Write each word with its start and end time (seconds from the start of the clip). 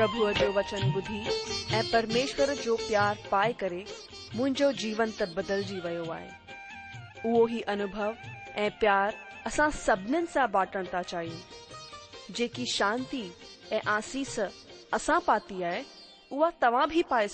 प्रभु 0.00 0.30
जो 0.32 0.46
वचन 0.52 0.90
बुधी 0.92 1.18
ए 1.78 1.80
परमेश्वर 1.92 2.52
जो 2.64 2.76
प्यार 2.86 3.18
पाए 3.30 3.52
करे 3.60 3.84
मुंहिंजो 4.36 4.70
जीवन 4.82 5.10
त 5.20 5.26
बदल 5.36 5.64
वियो 5.86 6.04
आहे 6.12 6.28
उहो 7.30 7.44
ही 7.52 7.60
अनुभव 7.74 8.14
ए 8.62 8.68
प्यार 8.84 9.14
असां 9.46 9.70
सा 9.84 9.96
बाटन 9.96 10.48
बाटण 10.54 10.86
चाहू 10.94 11.24
जी 11.26 12.32
जेकी 12.38 12.66
शांती 12.78 13.22
ऐं 13.72 13.80
आसीस 13.98 14.38
असां 15.00 15.20
पाती 15.28 15.60
है 15.68 15.76
उ 16.32 16.50
तव्हां 16.62 16.88
बि 16.94 17.02
पाए 17.10 17.26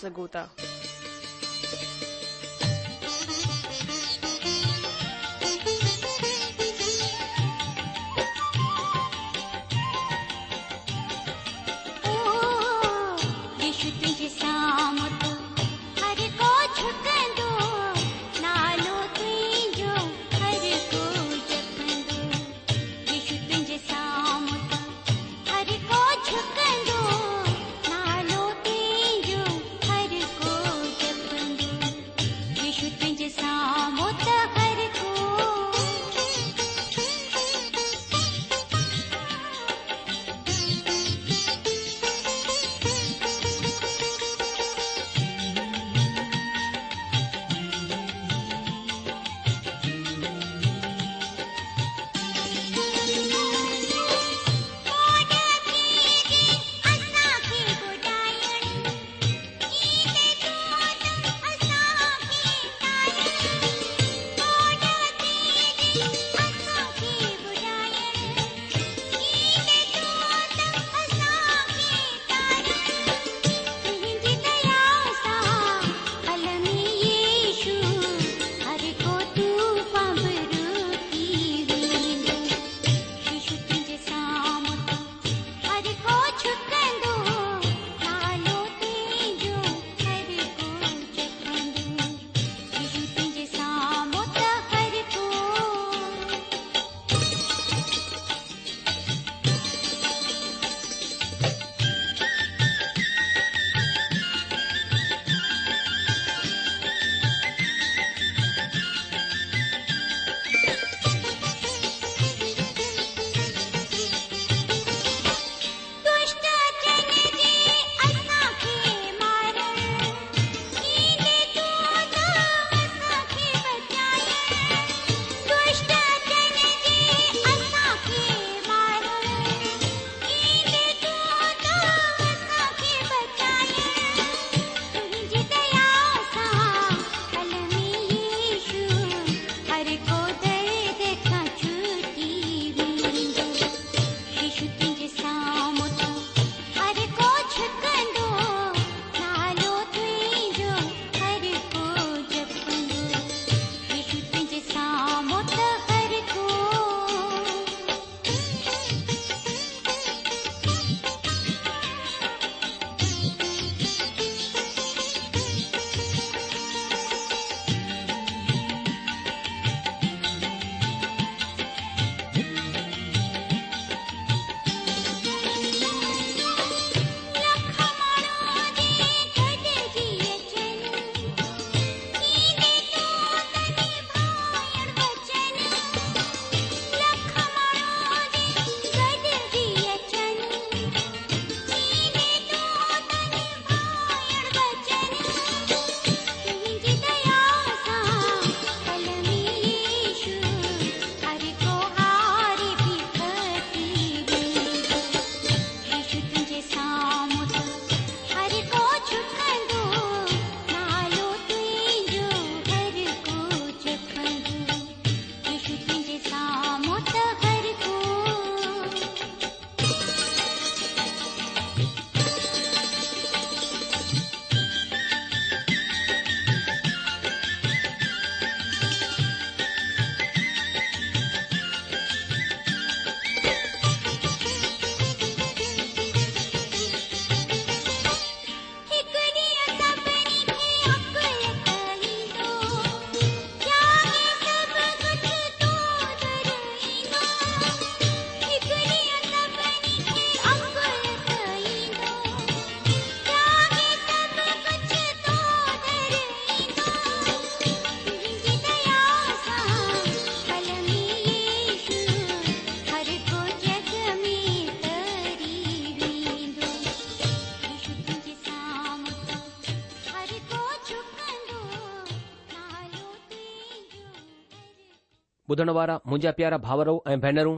ॿुधण 275.57 275.69
वारा 275.77 275.95
मुंहिंजा 276.07 276.31
प्यारा 276.39 276.57
भाउरो 276.65 276.93
ऐं 277.11 277.21
भेनरूं 277.21 277.55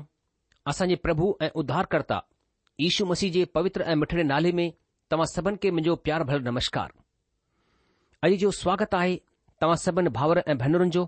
असांजे 0.71 0.95
प्रभु 1.05 1.25
ऐं 1.45 1.49
उद्धारकर्ता 1.61 2.19
ईशू 2.89 3.05
मसीह 3.13 3.31
जे 3.37 3.45
पवित्र 3.55 3.83
ऐं 3.91 3.95
मिठड़े 4.03 4.23
नाले 4.29 4.51
में 4.59 4.69
तव्हां 5.11 5.27
सभिनि 5.31 5.57
खे 5.63 5.71
मुंहिंजो 5.71 5.95
प्यार 6.07 6.25
भर 6.29 6.41
नमस्कार 6.51 6.93
अॼु 8.27 8.37
जो 8.43 8.51
स्वागत 8.63 8.95
आहे 8.99 9.17
तव्हां 9.63 9.77
सभिनि 9.87 10.11
भाउर 10.19 10.39
ऐं 10.53 10.57
भेनरुनि 10.61 10.91
जो 10.97 11.03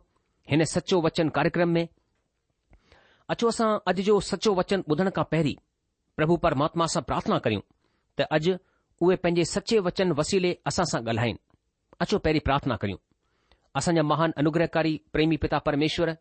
हिन 0.51 0.65
सचो 0.75 1.01
वचन 1.07 1.29
कार्यक्रम 1.37 1.69
में 1.77 1.87
अचो 3.35 3.49
असां 3.55 3.69
अॼु 3.93 4.03
जो 4.11 4.19
सचो 4.31 4.55
वचन 4.61 4.83
ॿुधण 4.91 5.11
खां 5.21 5.25
पहरीं 5.35 5.55
प्रभु 6.17 6.37
परमात्मा 6.47 6.87
सां 6.97 7.03
प्रार्थना 7.11 7.39
करियूं 7.47 7.63
त 8.19 8.27
अॼु 8.39 8.57
उहे 9.05 9.17
पंहिंजे 9.29 9.45
सचे 9.55 9.79
वचन 9.91 10.17
वसीले 10.23 10.51
असां 10.73 10.89
सां 10.95 11.03
ॻाल्हाइनि 11.13 11.41
अचो 12.07 12.19
पहिरीं 12.27 12.47
प्रार्थना 12.51 12.79
करियूं 12.87 13.01
असांजा 13.81 14.05
महान 14.15 14.37
अनुग्रहकारी 14.45 14.97
प्रेमी 15.13 15.37
पिता 15.47 15.59
परमेश्वर 15.71 16.15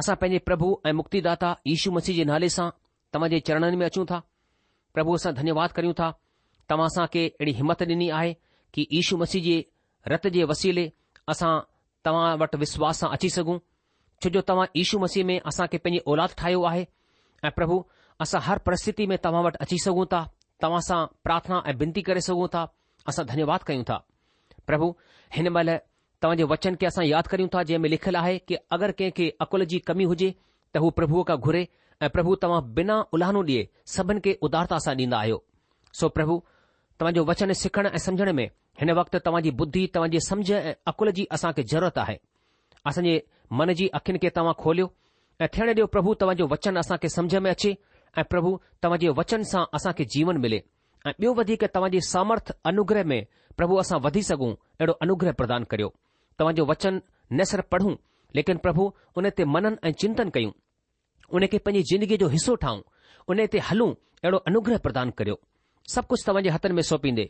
असां 0.00 0.16
पंहिंजे 0.20 0.38
प्रभु 0.46 0.66
ऐं 0.88 0.92
मुक्तिदाता 0.96 1.48
यशू 1.72 1.88
मसीह 1.96 2.14
जे 2.16 2.24
नाले 2.30 2.48
सां 2.56 2.68
तव्हांजे 3.12 3.38
चरणनि 3.48 3.76
में 3.80 3.84
अचूं 3.86 4.04
था 4.10 4.18
प्रभु 4.96 5.14
असां 5.18 5.32
धन्यवाद 5.38 5.70
कयूं 5.78 5.92
था 6.00 6.08
तव्हां 6.70 6.86
असांखे 6.90 7.22
अहिड़ी 7.28 7.52
हिमत 7.60 7.82
ॾिनी 7.90 8.08
आहे 8.18 8.32
कि 8.74 8.86
इशू 8.98 9.16
मसीह 9.22 9.42
जे 9.46 9.56
रत 10.12 10.26
जे 10.36 10.44
वसीले 10.52 10.84
असां 11.34 11.52
तव्हां 12.08 12.26
वटि 12.42 12.56
विश्वास 12.64 13.00
सां 13.00 13.08
अची 13.16 13.30
सघूं 13.36 13.58
छो 14.22 14.28
जो 14.36 14.40
तव्हां 14.50 14.66
यशू 14.80 14.98
मसीह 15.06 15.24
में 15.30 15.38
असांखे 15.52 15.78
पंहिंजी 15.84 16.02
औलाद 16.12 16.30
ठाहियो 16.40 16.62
आहे 16.72 16.84
ऐं 17.46 17.50
प्रभु 17.58 17.78
असां 18.26 18.40
हर 18.48 18.58
परिस्थिती 18.68 19.06
में 19.12 19.16
तव्हां 19.24 19.42
वटि 19.46 19.58
अची 19.66 19.78
सघूं 19.86 20.06
था 20.12 20.22
तव्हां 20.64 20.80
सां 20.90 21.00
प्रार्थना 21.26 21.62
ऐं 21.70 21.74
विनती 21.82 22.02
करे 22.10 22.20
सघूं 22.30 22.48
था 22.56 22.68
असां 23.12 23.26
धन्यवाद 23.32 23.68
कयूं 23.70 23.84
था 23.92 23.98
प्रभु 24.70 24.94
हिन 25.38 25.48
महिल 25.56 25.70
तव्हां 26.22 26.36
जे 26.38 26.44
वचन 26.50 26.74
खे 26.80 26.86
असां 26.86 27.04
यादि 27.04 27.28
करियूं 27.30 27.48
था 27.54 27.62
जंहिं 27.68 27.78
में 27.82 27.88
लिखियलु 27.90 28.18
आहे 28.18 28.36
कि 28.50 28.54
अगरि 28.76 28.92
कंहिंखे 28.98 29.28
अक़ुल 29.44 29.64
जी 29.72 29.78
कमी 29.88 30.04
हुजे 30.12 30.28
त 30.72 30.76
हू 30.84 30.90
प्रभुअ 30.98 31.24
खां 31.30 31.36
घुरे 31.48 31.60
ऐं 32.02 32.08
प्रभु 32.14 32.34
तव्हां 32.44 32.60
बिना 32.78 32.96
उल्हनो 33.16 33.40
ॾिए 33.48 33.62
सभिनी 33.96 34.20
खे 34.26 34.32
उदारता 34.48 34.78
सां 34.84 34.94
ॾींदा 35.00 35.16
आहियो 35.18 35.38
सो 36.00 36.08
प्रभु 36.18 36.34
तव्हांजो 37.00 37.24
वचन 37.30 37.52
सिखण 37.62 37.86
ऐं 37.92 38.00
समुझण 38.06 38.32
में 38.38 38.46
हिन 38.80 38.90
वक़्तु 39.00 39.18
तव्हां 39.26 39.42
जी 39.44 39.50
बुद्धी 39.60 39.86
तव्हांजी 39.96 40.20
समझ 40.28 40.50
ऐं 40.60 40.72
अकुल 40.92 41.10
जी 41.18 41.26
असां 41.38 41.50
ज़रूरत 41.58 41.98
आहे 42.04 42.16
असांजे 42.90 43.14
मन 43.60 43.72
जी 43.80 43.86
अखियुनि 44.00 44.18
खे 44.24 44.30
तव्हां 44.40 44.54
खोलियो 44.62 44.86
ऐ 45.40 45.46
थियण 45.56 45.68
ॾियो 45.74 45.86
प्रभु 45.96 46.14
तव्हांजो 46.22 46.46
वचन 46.54 46.82
असां 46.84 46.98
खे 47.04 47.40
में 47.46 47.50
अचे 47.50 47.74
ऐं 48.20 48.24
प्रभु 48.32 48.56
तव्हांजे 48.82 49.12
वचन 49.20 49.42
सां 49.52 49.64
असां 49.78 49.92
जीवन 50.16 50.42
मिले 50.46 50.60
ऐं 51.08 51.14
ॿियो 51.20 51.34
वधीक 51.40 51.64
तव्हांजे 51.76 52.00
सामर्थ 52.14 52.52
अनुग्रह 52.72 53.04
में 53.12 53.20
प्रभु 53.58 53.74
असां 53.84 54.00
वधी 54.08 54.22
सघूं 54.32 54.52
अहिड़ो 54.56 54.92
अनुग्रह 55.06 55.38
प्रदान 55.42 55.64
करियो 55.72 55.92
तव्हांजो 56.38 56.64
वचन 56.70 56.94
न 57.36 57.44
सिर्फ़ु 57.50 57.68
पढ़ूं 57.72 57.94
लेकिन 58.36 58.56
प्रभु 58.64 58.84
उन 59.18 59.24
ते 59.36 59.42
मनन 59.54 59.74
ऐं 59.86 59.92
चिंतन 60.00 60.28
कयूं 60.36 60.50
उन 61.34 61.46
खे 61.52 61.58
पंहिंजी 61.66 61.88
ज़िंदगीअ 61.96 62.18
जो 62.22 62.28
हिसो 62.34 62.54
ठाहूं 62.64 62.80
उन 63.30 63.40
ते 63.52 63.58
हलूं 63.68 63.90
अहिड़ो 63.92 64.38
अनुग्रह 64.50 64.78
प्रदान 64.86 65.10
करियो 65.18 65.38
सभु 65.94 66.06
कुझु 66.10 66.24
तव्हांजे 66.26 66.50
हथनि 66.56 66.74
में 66.74 66.82
सौपीदे 66.90 67.24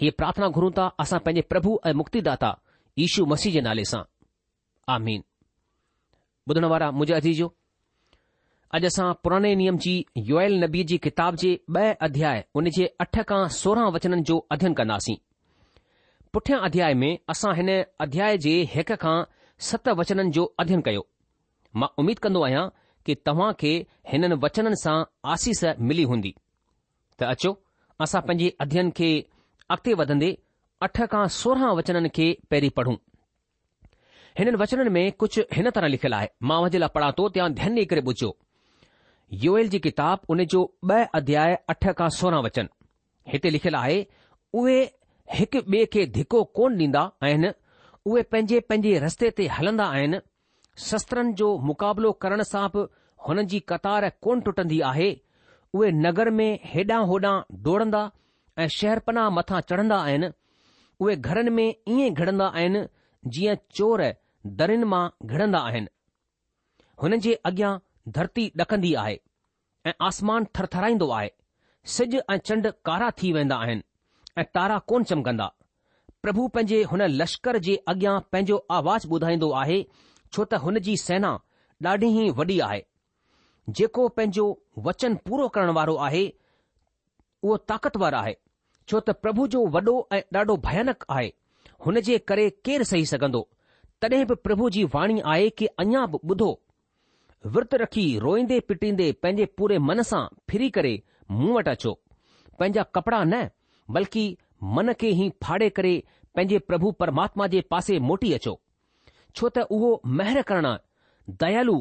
हीअ 0.00 0.10
प्रार्थना 0.20 0.48
घुरूं 0.58 0.70
था 0.78 0.86
असां 1.04 1.18
पंहिंजे 1.24 1.42
प्रभु 1.54 1.72
ऐं 1.86 1.92
मुक्तिदाता 2.02 2.50
यीशू 3.02 3.26
मसीह 3.32 3.52
जे 3.54 3.60
नाले 3.68 3.84
सां 3.92 4.02
आमीन 4.96 5.24
ॿुधण 6.50 6.64
वारा 6.74 6.90
मुंहिंजे 7.00 7.32
अॼु 7.42 7.48
असां 8.92 9.08
पुराणे 9.24 9.54
नियम 9.64 9.78
जी 9.86 9.94
योयल 10.30 10.56
नबी 10.64 10.84
जी 10.92 10.98
किताब 11.08 11.42
जे 11.44 11.52
ॿ 11.80 12.08
अध्याय 12.10 12.44
उन 12.62 12.70
जे 12.78 12.88
अठ 13.06 13.20
खां 13.32 13.42
सोरहं 13.60 13.92
वचननि 13.98 14.22
जो 14.32 14.38
अध्यन 14.58 14.74
कंदासीं 14.82 15.16
पुठियां 16.34 16.60
अध्याय 16.66 16.94
में 17.00 17.10
असां 17.30 17.54
हिन 17.56 17.68
अध्याय 18.00 18.36
जे 18.44 18.52
हिक 18.74 18.92
खां 19.00 19.16
सत 19.70 19.88
वचननि 20.00 20.30
जो 20.36 20.44
अध्ययन 20.60 20.80
कयो 20.86 21.02
मां 21.82 21.88
उमीद 22.02 22.18
कंदो 22.26 22.42
आहियां 22.44 22.68
कि 23.06 23.14
तव्हां 23.26 23.52
खे 23.60 23.72
हिननि 24.12 24.34
वचननि 24.44 24.76
सां 24.82 24.94
आसीस 25.32 25.62
मिली 25.88 26.02
हूंदी 26.12 26.34
त 26.34 27.22
अचो 27.32 27.50
असां 28.06 28.22
पंहिंजे 28.28 28.54
अध्ययन 28.66 28.90
खे 29.00 29.10
अॻिते 29.76 29.94
वधंदे 30.02 30.30
अठ 30.86 31.00
खां 31.16 31.26
सोरहं 31.40 31.76
वचननि 31.80 32.08
खे 32.20 32.28
पहिरीं 32.54 32.70
पढ़ूं 32.80 32.96
हिननि 34.40 34.56
वचननि 34.64 34.90
में 34.96 35.04
कुझु 35.24 35.42
हिन 35.58 35.70
तरह 35.80 35.88
लिखियलु 35.96 36.16
आहे 36.20 36.30
मां 36.50 36.58
उन 36.64 36.70
जे 36.76 36.82
लाइ 36.84 36.94
पढ़ा 36.96 37.10
थो 37.20 37.28
तव्हां 37.36 37.50
ध्यानु 37.60 37.76
ॾेई 37.82 37.90
करे 37.92 38.00
बुछो 38.08 38.30
योएल 39.44 39.68
जी 39.76 39.84
किताब 39.90 40.24
उन 40.34 40.44
जो 40.54 40.64
ॿ 40.96 41.14
अध्याय 41.22 41.58
अठ 41.76 41.88
खां 42.02 42.08
सोरहं 42.22 42.42
वचन 42.50 42.68
हिते 43.34 43.50
लिखियलु 43.58 43.78
आहे 43.84 44.00
उहे 44.60 44.80
हिकु 45.36 45.58
ॿिए 45.74 45.84
खे 45.92 46.02
धिको 46.16 46.42
कोन 46.56 46.74
ॾींदा 46.80 47.00
आहिनि 47.26 47.50
उहे 48.06 48.22
पंहिंजे 48.32 48.58
पंहिंजे 48.70 48.98
रस्ते 49.04 49.28
ते 49.36 49.44
हलंदा 49.58 49.84
आहिनि 49.94 50.18
शस्त्रनि 50.86 51.32
जो 51.40 51.46
मुक़ाबिलो 51.68 52.10
करण 52.24 52.42
सां 52.48 52.64
बि 52.74 52.82
हुननि 53.28 53.44
जी 53.52 53.60
कतार 53.72 54.08
कोन 54.26 54.40
टुटंदी 54.48 54.80
आहे 54.90 55.06
उहे 55.78 55.90
नगर 56.04 56.30
में 56.38 56.58
हेॾां 56.72 57.00
होॾां 57.12 57.32
डोड़ंदा 57.68 58.02
ऐं 58.64 58.66
शहरपना 58.78 59.24
मथां 59.38 59.60
चढ़ंदा 59.72 60.00
आहिनि 60.08 60.30
उहे 61.06 61.16
घरनि 61.30 61.50
में 61.58 61.68
ईअं 61.68 62.14
घिड़ंदा 62.14 62.46
आहिनि 62.60 62.82
जीअं 63.36 63.54
चोर 63.78 64.02
दरीन 64.60 64.84
मां 64.94 65.02
घिड़ंदा 65.32 65.60
आहिनि 65.70 65.92
हुन 67.04 67.18
जे 67.28 67.32
अॻियां 67.52 67.72
धरती 68.18 68.44
ॾकंदी 68.64 68.92
आहे 69.06 69.16
ऐं 69.86 69.92
आसमान 70.10 70.46
थरथराईंदो 70.60 71.08
आहे 71.20 71.30
सिज 71.96 72.18
ऐं 72.20 72.38
चंड 72.50 72.70
कारा 72.90 73.10
थी 73.22 73.32
वेंदा 73.38 73.56
आहिनि 73.66 73.82
ऐं 74.38 74.44
तारा 74.56 74.76
कोन 74.88 75.04
चमकंदा 75.08 75.46
प्रभु 76.22 76.46
पंहिंजे 76.54 76.82
हुन 76.90 77.02
लश्कर 77.20 77.58
जे 77.66 77.74
अॻियां 77.92 78.12
पंहिंजो 78.32 78.56
आवाज़ 78.78 79.06
ॿुधाईंदो 79.16 79.50
आहे 79.62 79.76
छो 80.32 80.44
त 80.44 80.60
हुन 80.64 80.78
जी 80.86 80.96
सेना 81.06 81.32
ॾाढी 81.86 82.08
ई 82.22 82.30
वॾी 82.38 82.58
आहे 82.68 82.80
जेको 83.80 84.06
पंहिंजो 84.18 84.46
वचन 84.88 85.14
पूरो 85.28 85.48
करण 85.56 85.70
वारो 85.80 85.96
आहे 86.08 86.22
उहो 87.42 87.56
ताकतवर 87.72 88.14
आहे 88.22 88.34
छो 88.88 89.00
त 89.08 89.16
प्रभु 89.26 89.46
जो 89.56 89.62
वॾो 89.76 89.96
ऐं 90.12 90.20
ॾाढो 90.40 90.56
भयानक 90.68 91.04
आहे 91.16 91.28
हुन 91.86 92.00
जे 92.08 92.18
करे 92.32 92.48
केरु 92.68 92.84
सही 92.94 93.04
सघंदो 93.14 93.44
तॾहिं 94.04 94.24
बि 94.26 94.34
प्रभु 94.48 94.68
जी 94.78 94.84
वाणी 94.96 95.20
आहे 95.34 95.48
कि 95.60 95.66
अञा 95.84 96.06
बि 96.14 96.22
ॿुधो 96.34 96.50
विर्त 97.58 97.74
रखी 97.84 98.06
रोईंदे 98.26 98.58
पिटींदे 98.72 99.12
पंहिंजे 99.24 99.44
पूरे 99.60 99.78
मन 99.90 100.00
सां 100.12 100.24
फिरी 100.54 100.68
करे 100.78 100.96
मूं 101.40 101.54
वटि 101.58 101.70
अचो 101.76 101.92
पंहिंजा 102.58 102.82
कपड़ा 102.98 103.22
न 103.24 103.48
बल्कि 103.90 104.26
मन 104.76 104.92
खे 105.00 105.08
ई 105.10 105.28
फाड़े 105.44 105.68
करे 105.76 105.94
पंहिंजे 106.34 106.58
प्रभु 106.66 106.90
परमात्मा 107.00 107.46
जे 107.54 107.60
पासे 107.70 107.98
मोटी 108.10 108.32
अचो 108.36 108.60
छो 109.36 109.48
त 109.48 109.64
उहो 109.76 109.90
महिर 110.20 110.42
करण 110.50 110.68
दयालु 111.42 111.74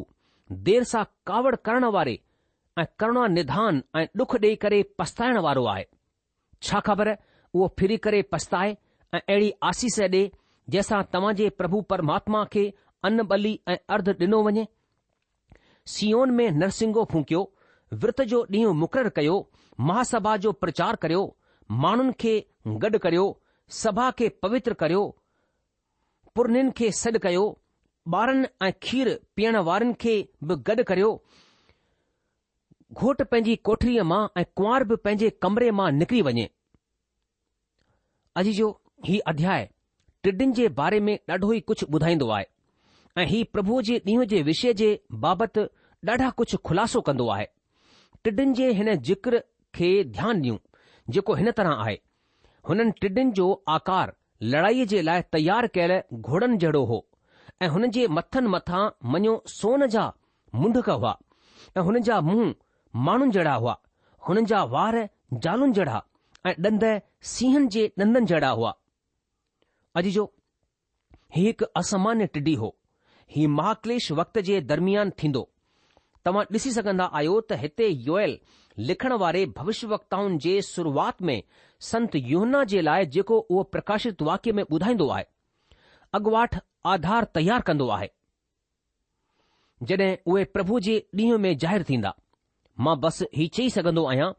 देर 0.70 0.84
सां 0.92 1.04
कावड़ 1.28 1.56
करण 1.68 1.86
वारे 1.98 2.20
ऐं 2.80 2.86
करुणा 3.00 3.28
निधान 3.36 3.82
ऐं 4.00 4.06
डुख 4.22 4.36
ॾेई 4.42 4.56
करे 4.64 4.82
पछताइण 5.00 5.38
वारो 5.48 5.66
आहे 5.74 5.84
छा 6.68 6.80
ख़बर 6.88 7.12
उहो 7.16 7.72
फिरी 7.80 7.98
करे 8.08 8.22
पछताए 8.32 8.76
ऐं 9.14 9.20
अहिड़ी 9.20 9.52
आसीस 9.72 10.00
ॾे 10.00 10.08
जंहिंसां 10.08 11.02
तव्हां 11.14 11.34
जे 11.42 11.50
प्रभु 11.62 11.82
परमात्मा 11.94 12.44
खे 12.56 12.64
अन 13.10 13.22
बली 13.34 13.54
ऐं 13.74 13.78
अर्ध 13.96 14.10
ॾिनो 14.22 14.42
वञे 14.50 14.66
सीओन 15.96 16.32
में 16.40 16.48
नरसिंगो 16.62 17.04
फूकियो 17.14 17.44
विर्त 18.02 18.22
जो 18.34 18.46
ॾींहुं 18.58 18.74
मुक़ररु 18.84 19.10
कयो 19.20 19.38
महासभा 19.90 20.36
जो 20.48 20.52
प्रचार 20.66 20.96
करियो 21.06 21.24
माण्हुनि 21.70 22.12
खे 22.20 22.34
गॾु 22.82 22.98
करियो 23.04 23.26
सभा 23.82 24.10
खे 24.20 24.28
पवित्र 24.42 24.74
करियो 24.82 25.02
पुरन 26.36 26.72
खे 26.78 26.92
सॾु 27.02 27.20
कयो 27.24 27.46
ॿारनि 28.16 28.48
ऐं 28.66 28.72
खीर 28.84 29.18
पीअण 29.36 29.56
वारनि 29.70 29.94
खे 30.02 30.16
बि 30.44 30.56
गॾु 30.68 30.84
करियो 30.88 31.10
घोट 32.94 33.22
पंहिंजी 33.32 33.56
कोठड़ीअ 33.68 34.04
मां 34.14 34.22
ऐं 34.40 34.44
कुंवार 34.56 34.84
बि 34.92 34.96
पंहिंजे 35.04 35.30
कमरे 35.44 35.70
मां 35.82 35.92
निकिरी 36.00 36.22
वञे 36.28 36.50
अॼ 38.38 38.44
जो 38.60 38.70
ही 39.06 39.20
अध्याय 39.34 39.70
टिडिन 40.24 40.52
जे 40.58 40.68
बारे 40.82 41.00
में 41.06 41.18
ॾाढो 41.30 41.54
ई 41.54 41.60
कुझु 41.70 41.86
ॿुधाईंदो 41.96 42.28
आहे 42.34 42.46
ऐं 43.22 43.26
ही 43.28 43.44
प्रभु 43.54 43.82
जे 43.92 43.98
ॾींहं 44.08 44.24
जे 44.34 44.42
विषय 44.50 44.74
जे 44.82 44.90
बाबति 45.26 45.62
ॾाढा 46.10 46.30
कुझु 46.42 46.58
खु़लासो 46.68 47.02
कंदो 47.08 47.28
आहे 47.38 47.48
टिडिन 48.24 48.54
जे 48.60 48.72
हिन 48.82 48.94
जिक्र 49.10 49.40
खे 49.76 49.92
ध्यानु 50.04 50.40
ॾियूं 50.44 50.58
जेको 51.16 51.34
हिन 51.40 51.52
तरह 51.60 51.84
आहे 51.86 51.96
हुननि 52.70 52.92
टिडीनि 53.04 53.32
जो 53.40 53.48
आकार 53.76 54.14
लड़ाईअ 54.54 54.86
जे 54.94 55.02
लाइ 55.10 55.24
तयार 55.36 55.68
कयल 55.78 55.94
घोड़नि 56.28 56.58
जहिड़ो 56.64 56.84
हो 56.92 57.00
ऐं 57.66 57.70
हुन 57.76 57.90
जे 57.96 58.08
मथनि 58.18 58.52
मथां 58.56 58.84
मञो 59.16 59.34
सोन 59.56 59.86
जा 59.96 60.06
मुंडक 60.62 60.90
हुआ 60.96 61.14
ऐं 61.78 61.84
हुन 61.90 62.02
जा 62.10 62.20
मुंहुं 62.30 62.50
माण्हुनि 63.10 63.32
जहिड़ा 63.38 63.56
हुआ 63.66 63.76
हुननि 64.30 64.46
जा 64.54 64.64
वार 64.76 64.98
जालुनि 65.48 65.78
जहिड़ा 65.80 66.00
ऐं 66.48 66.54
ॾंद 66.70 66.86
सीहनि 67.34 67.68
जे 67.78 67.84
ॾंदनि 68.06 68.26
जहिड़ा 68.34 68.50
हुआ 68.62 68.72
अॼु 70.02 70.12
जो 70.18 70.26
हीउ 71.38 71.48
हिकु 71.50 71.70
असमान्य 71.82 72.28
टिडी 72.38 72.56
हो 72.64 72.72
ही 73.36 73.46
महाक्लेश 73.60 74.12
वक्त 74.22 74.40
जे 74.52 74.62
दरमियान 74.72 75.14
थींदो 75.22 75.44
तव्हां 76.28 76.46
ॾिसी 76.58 76.72
सघंदा 76.80 77.06
आहियो 77.20 77.38
त 77.52 77.62
हिते 77.66 77.88
योयल 78.10 78.34
लिखण 78.80 79.12
वारे 79.22 79.46
भविष्यवक्ताउनि 79.58 80.38
जे 80.42 80.62
शुरूआत 80.62 81.22
में 81.22 81.42
संत 81.82 82.16
यौहना 82.16 82.64
जे 82.74 82.82
लाइ 82.82 83.06
जेको 83.16 83.38
उहो 83.40 83.64
प्रकाशित 83.72 84.22
वाक्य 84.28 84.52
में 84.60 84.64
ॿुधाईंदो 84.64 85.08
आहे 85.10 85.26
अॻुवाठ 86.14 86.58
आधार 86.94 87.24
तयार 87.36 87.62
कंदो 87.68 87.88
आहे 87.96 88.10
जड॒हिं 89.90 90.16
उहे 90.32 90.44
प्रभु 90.56 90.80
जे 90.88 90.96
ॾींहं 91.16 91.38
में 91.48 91.58
ज़ाहिरु 91.58 91.84
थींदा 91.90 92.14
मां 92.86 93.00
बस 93.00 93.22
ही 93.36 93.48
चई 93.58 93.70
सघंदो 93.78 94.06
आहियां 94.10 94.32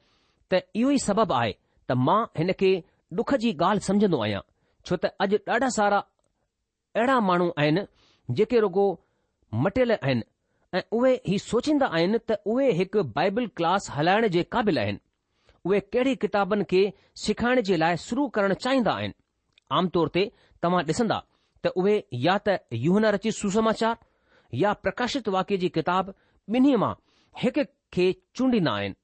त 0.52 0.62
इहो 0.76 0.90
ई 0.90 0.98
सबबु 1.08 1.34
आहे 1.34 1.52
त 1.88 1.92
मां 2.08 2.20
हिन 2.38 2.52
खे 2.60 2.72
डुख 3.20 3.34
जी 3.44 3.52
ॻाल्हि 3.62 3.84
सम्झंदो 3.88 4.20
आहियां 4.22 4.40
छो 4.86 4.96
त 4.96 5.12
अॼु 5.26 5.38
ॾाढा 5.54 5.68
सारा 5.78 5.98
अहिड़ा 6.96 7.18
माण्हू 7.32 7.52
आहिनि 7.58 7.84
जेके 8.40 8.60
रुगो 8.60 8.84
मटियल 9.64 9.92
आहिनि 9.92 10.22
ऐं 10.74 10.80
उहे 10.98 11.12
ही 11.26 11.38
सोचींदा 11.38 11.86
आहिनि 11.96 12.18
त 12.30 12.34
उहे 12.52 12.68
हिकु 12.76 13.02
बाइबल 13.16 13.46
क्लास 13.56 13.88
हलाइण 13.94 14.26
जे 14.36 14.42
क़ाबिल 14.54 14.78
आहिनि 14.82 14.98
उहे 15.64 15.80
कहिड़ी 15.92 16.14
किताबनि 16.24 16.64
खे 16.70 16.78
सिखाइण 17.24 17.60
जे 17.70 17.76
लाइ 17.82 17.96
शुरू 18.06 18.26
करणु 18.36 18.54
चाहींदा 18.66 18.92
आहिनि 19.00 19.14
आम 19.80 19.88
तौर 19.96 20.08
ते 20.14 20.24
तव्हां 20.62 20.82
ॾिसंदा 20.92 21.18
त 21.64 21.72
उहे 21.82 21.94
या 22.26 22.36
त 22.48 22.56
यूहना 22.86 23.10
रची 23.16 23.32
सुसमाचार 23.40 23.96
या 24.62 24.72
प्रकाशित 24.86 25.28
वाक्य 25.36 25.56
जी 25.62 25.68
किताब 25.76 26.10
ॿिन्ही 26.56 26.76
मां 26.84 26.92
हिक 27.42 27.58
खे 27.96 28.06
चूंडींदा 28.40 28.72
आहिनि 28.76 29.00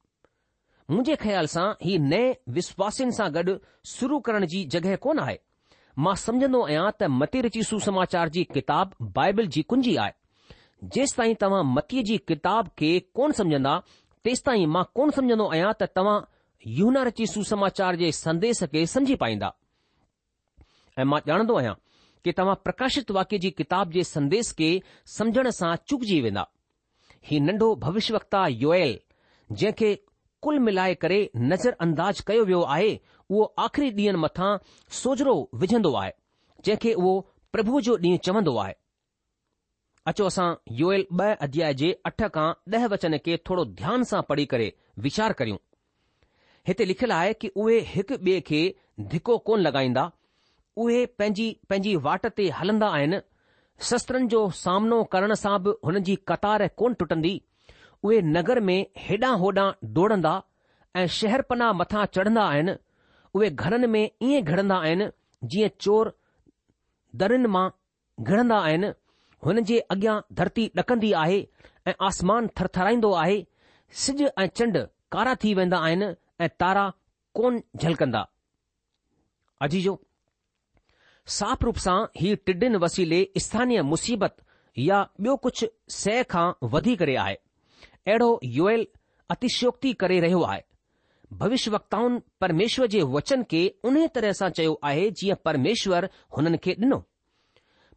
मुंहिंजे 0.90 1.16
ख़्याल 1.26 1.46
सां 1.56 1.66
ही 1.82 1.98
नए 2.12 2.32
विश्वासिन 2.60 3.10
सां 3.20 3.28
गॾु 3.34 3.56
शुरू 3.96 4.18
करण 4.30 4.46
जी 4.54 4.64
जॻहि 4.76 4.96
कोन 5.08 5.18
आहे 5.26 5.36
मां 6.06 6.14
समझंदो 6.24 6.62
आहियां 6.66 6.86
त 7.02 7.12
मती 7.20 7.40
रची 7.48 7.62
सुसमाचार 7.72 8.28
जी 8.38 8.44
किताब 8.56 8.94
बाइबल 9.20 9.46
जी 9.58 9.62
कुंजी 9.74 9.96
आहे 10.06 10.16
जेसि 10.84 11.14
ताईं 11.18 11.34
तव्हां 11.42 11.62
मतीअ 11.74 12.02
जी 12.08 12.16
किताब 12.28 12.68
खे 12.78 12.98
कोन 13.14 13.32
समझंदा 13.38 13.76
तेसि 14.24 14.42
ताईं 14.46 14.66
मां 14.74 14.82
कोन 14.98 15.10
समझंदो 15.16 15.46
आहियां 15.48 15.72
त 15.80 15.88
तव्हां 15.96 16.18
यूना 16.78 17.02
रची 17.08 17.26
सुसमाचार 17.30 17.94
जे 18.02 18.10
संदेश 18.18 18.62
खे 18.74 18.84
समझी 18.94 19.14
पाईंदा 19.22 19.50
ऐं 20.98 21.04
मां 21.14 21.20
ॼाणंदो 21.26 21.56
आहियां 21.58 21.74
कि 22.24 22.32
तव्हां 22.38 22.54
प्रकाशित 22.66 23.10
वाक्य 23.18 23.38
जी 23.46 23.50
किताब 23.62 23.90
जे 23.96 24.04
संदेश 24.14 24.52
खे 24.58 24.70
समझण 25.18 25.50
सां 25.58 25.74
चुकजी 25.88 26.20
वेंदा 26.28 26.44
ही 27.30 27.40
नन्ढो 27.48 27.74
भविष्यवक्ता 27.84 28.46
योयल 28.62 28.98
जंहिंखे 29.52 29.94
कुल 30.42 30.58
मिलाए 30.68 30.94
करे 31.04 31.18
नज़र 31.36 31.72
अंदाज़ 31.86 32.22
कयो 32.26 32.44
वियो 32.50 32.60
आहे 32.74 32.90
उहो 33.30 33.42
आखिरी 33.66 33.90
ॾींहनि 33.96 34.18
मथां 34.26 34.52
सोजरो 35.02 35.34
विझंदो 35.62 35.94
आहे 36.02 36.12
जंहिंखे 36.64 36.92
उहो 37.02 37.14
प्रभु 37.52 37.80
जो 37.90 37.96
ॾींहुं 38.04 38.20
चवंदो 38.28 38.54
आहे 38.66 38.74
अचो 40.08 40.26
असां 40.30 40.50
यूएल 40.80 41.02
ॿ 41.22 41.30
अध्याय 41.46 41.72
जे 41.80 41.88
अठ 42.10 42.22
खां 42.34 42.46
ॾह 42.74 42.84
वचन 42.92 43.14
खे 43.24 43.34
थोरो 43.48 43.64
ध्यान 43.78 44.04
सां 44.10 44.20
पढ़ी 44.28 44.44
करे 44.52 44.66
वीचार 45.06 45.32
करियूं 45.40 45.58
हिते 46.68 46.84
लिखियलु 46.90 47.14
आहे 47.16 47.32
की 47.42 47.48
उहे 47.64 47.78
हिकु 47.88 48.14
ॿिए 48.28 48.38
खे 48.50 48.60
धिको 49.14 49.36
कोन 49.48 49.58
लॻाईंदा 49.66 50.04
उहे 50.84 51.00
पंहिंजी 51.18 51.48
पंहिंजी 51.70 51.92
वाट 52.06 52.26
ते 52.40 52.46
हलंदा 52.60 52.88
आहिनि 52.98 53.18
शस्त्रनि 53.88 54.30
जो 54.34 54.40
सामनो 54.60 55.00
करण 55.14 55.34
सां 55.42 55.52
बि 55.66 55.74
हुननि 55.88 56.02
जी 56.10 56.14
कतार 56.32 56.66
कोन 56.82 56.94
टुटंदी 57.02 57.32
उहे 58.08 58.20
नगर 58.38 58.60
में 58.70 58.78
हेॾां 59.08 59.32
होॾां 59.44 59.66
डोड़ंदा 59.98 60.32
ऐं 61.02 61.06
शहर 61.18 61.42
पना 61.52 61.68
मथां 61.82 62.06
चढ़ंदा 62.18 62.46
आहिनि 62.54 62.76
उहे 63.40 63.50
घरनि 63.66 63.92
में 63.96 64.02
ईअं 64.06 64.52
घिड़ंदा 64.54 64.80
आहिनि 64.88 65.10
जीअं 65.54 65.68
चोर 65.86 66.12
दरनि 67.24 67.52
मां 67.58 67.66
घिड़ंदा 68.30 68.62
आहिनि 68.70 68.92
हुन 69.46 69.60
जे 69.64 69.78
अॻियां 69.94 70.20
धरती 70.38 70.68
ॾकंदी 70.78 71.12
आहे 71.22 71.40
ऐं 71.88 71.92
आसमान 72.06 72.46
थरथराईंदो 72.58 73.12
आहे 73.22 73.36
सिॼ 74.04 74.26
ऐं 74.42 74.46
चंड 74.56 74.76
कारा 75.12 75.34
थी 75.44 75.52
वेंदा 75.58 75.78
आहिनि 75.88 76.06
ऐं 76.44 76.48
तारा 76.60 76.90
कोन 77.38 77.62
झलकंदा 77.80 78.26
साफ़ 81.38 81.64
रूप 81.64 81.76
सां 81.84 81.96
ही 82.20 82.34
टिडिन 82.48 82.76
वसीले 82.84 83.18
स्थानीय 83.44 83.82
मुसीबत 83.92 84.36
या 84.88 84.98
ॿियो 85.24 85.34
कुझु 85.46 85.66
सह 86.00 86.22
खां 86.34 86.46
वधी 86.74 86.94
करे 87.00 87.16
आहे 87.24 87.34
अहिड़ो 87.34 88.28
यू 88.56 88.68
एल 88.68 88.86
अतिशोक्ति 89.34 89.92
करे 90.02 90.20
रहियो 90.24 90.40
आहे 90.50 90.62
भविष्य 91.40 91.70
वक्ताउनि 91.70 92.20
परमेश्वर 92.40 92.86
जे 92.94 93.02
वचन 93.16 93.42
खे 93.50 93.62
उन 93.90 94.06
तरह 94.14 94.32
सां 94.40 94.48
चयो 94.60 94.78
आहे 94.90 95.10
जीअं 95.20 95.36
परमेश्वर 95.44 96.08
हुननि 96.36 96.58
खे 96.66 96.74
ॾिनो 96.84 97.02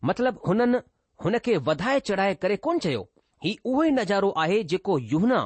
मतिलब 0.10 0.42
हुननि 0.48 0.80
हुन 1.24 1.38
खे 1.46 1.56
वधाए 1.68 2.00
चढ़ाए 2.08 2.34
करे 2.44 2.56
कोन 2.66 2.80
चयो 2.86 3.02
ही 3.46 3.52
उहो 3.66 3.84
ई 3.84 3.90
नज़ारो 3.96 4.30
आहे 4.44 4.62
जेको 4.72 4.98
यूहना 5.12 5.42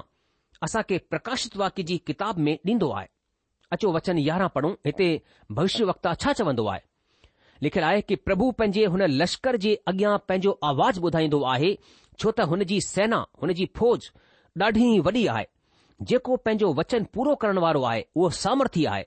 असांखे 0.63 0.97
प्रकाशित 1.13 1.55
वाक्य 1.61 1.83
जी 1.89 1.97
किताब 2.09 2.37
में 2.45 2.55
ॾींदो 2.67 2.89
आहे 2.99 3.07
अचो 3.75 3.91
वचन 3.95 4.17
यारहं 4.25 4.49
पढ़ूं 4.55 4.71
हिते 4.85 5.07
भविष्यवक्ता 5.57 6.13
छा 6.23 6.33
चवंदो 6.39 6.67
आहे 6.73 6.81
लिखियलु 7.63 7.87
आहे 7.87 8.01
कि 8.09 8.15
प्रभु 8.27 8.51
पंहिंजे 8.59 8.85
हुन 8.95 9.01
लश्कर 9.21 9.57
जे 9.65 9.73
अॻियां 9.91 10.17
पंहिंजो 10.27 10.57
आवाज़ 10.71 10.99
ॿुधाईंदो 11.07 11.41
आहे 11.53 11.73
छो 12.19 12.31
त 12.31 12.47
हुन 12.53 12.63
जी 12.71 12.79
सेना 12.87 13.19
हुन 13.41 13.53
जी 13.61 13.65
फ़ौज 13.77 14.09
ॾाढी 14.63 14.89
वॾी 15.09 15.25
आहे 15.37 15.45
जेको 16.13 16.35
पंहिंजो 16.47 16.73
वचन 16.81 17.03
पूरो 17.15 17.35
करण 17.43 17.57
वारो 17.67 17.83
आहे 17.91 18.05
उहो 18.15 18.29
सामर्थी 18.43 18.85
आहे 18.95 19.05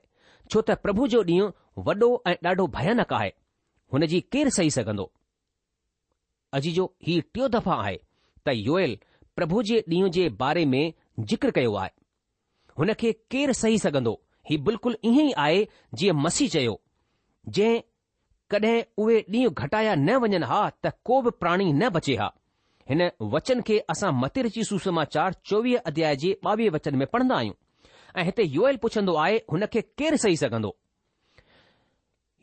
छो 0.51 0.61
त 0.69 0.79
प्रभु 0.87 1.07
जो 1.15 1.23
ॾींहुं 1.31 1.51
वॾो 1.89 2.11
ऐं 2.27 2.35
ॾाढो 2.49 2.67
भयानक 2.79 3.13
आहे 3.21 3.31
हुनजी 3.93 4.19
केर 4.35 4.49
सही 4.59 4.69
सघंदो 4.79 5.11
अजी 6.57 6.71
जो 6.71 6.85
हीउ 7.07 7.21
टियों 7.33 7.49
दफ़ा 7.51 7.75
आहे 7.81 7.97
त 8.47 8.51
योयल 8.59 8.95
प्रभु 9.35 9.61
जे 9.71 9.79
ॾींहुं 9.93 10.09
जे 10.15 10.27
बारे 10.43 10.65
में 10.73 10.81
ज़िक्र 11.31 11.51
कयो 11.57 11.73
आहे 11.75 11.91
हुन 12.79 12.93
खे 13.01 13.11
केरु 13.33 13.53
सही 13.59 13.77
सघंदो 13.83 14.13
हीउ 14.49 14.61
बिल्कुलु 14.69 14.95
ईअं 15.09 15.27
ई 15.29 15.33
आहे 15.45 15.59
जीअं 16.01 16.15
मसीह 16.25 16.49
चयो 16.55 16.73
जंहिं 17.57 17.79
कॾहिं 18.53 18.81
उहे 19.05 19.19
ॾींहुं 19.35 19.53
घटाया 19.65 19.93
न 20.01 20.15
वञनि 20.23 20.41
हा 20.53 20.59
त 20.87 20.91
को 21.11 21.21
बि 21.27 21.31
प्राणी 21.43 21.71
न 21.73 21.89
बचे 21.97 22.15
हा 22.23 22.29
हिन 22.91 23.09
वचन 23.35 23.61
खे 23.69 23.77
असां 23.95 24.11
मतिरची 24.21 24.63
सुसमाचार 24.71 25.33
चोवीह 25.49 25.87
अध्याय 25.91 26.15
जे 26.23 26.33
ॿावीह 26.49 26.69
वचन 26.75 26.95
में 27.01 27.05
पढ़ंदा 27.13 27.35
आहियूं 27.35 27.55
ऐं 28.19 28.23
हिते 28.29 28.43
योएएल 28.55 28.77
पुछंदो 28.87 29.13
आहे 29.25 29.37
हुन 29.53 29.65
खे 29.73 29.81
केरु 30.01 30.17
सही 30.25 30.37
सघंदो 30.45 30.75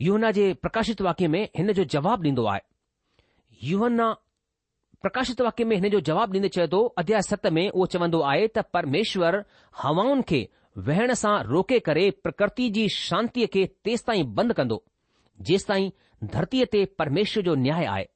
योौना 0.07 0.31
जे 0.41 0.53
प्रकाशित 0.67 1.01
वाक्य 1.09 1.29
में 1.37 1.43
हिन 1.59 1.73
जो 1.81 1.85
जवाबु 1.97 2.29
ॾींदो 2.31 2.45
आहे 2.55 2.61
युवना 3.65 4.13
प्रकाशित 5.03 5.41
वाक्य 5.43 5.65
में 5.65 5.77
हिन 5.77 5.89
जो 5.91 6.01
जवाबु 6.09 6.33
ॾींदे 6.37 6.49
चए 6.49 6.67
थो 6.73 6.83
अध्याय 6.99 7.23
सत 7.23 7.47
में 7.53 7.69
उहो 7.69 7.87
चवंदो 7.95 8.21
आहे 8.31 8.47
त 8.49 8.61
परमेश्वर 8.75 9.43
हवाउनि 9.83 10.23
खे 10.29 10.49
वहिण 10.89 11.13
सां 11.21 11.33
रोके 11.45 11.79
करे 11.89 12.11
प्रकृति 12.23 12.69
जी 12.71 12.89
शांतीअ 12.97 13.47
खे 13.53 13.65
तेस 13.85 14.05
ताईं 14.07 14.35
बंदि 14.35 14.55
कंदो 14.59 14.83
जेस 15.51 15.67
ताईं 15.71 15.91
धरतीअ 16.37 16.67
ते 16.75 16.85
परमेश्वर 17.01 17.45
जो 17.49 17.55
न्याय 17.65 17.85
आहे 17.95 18.07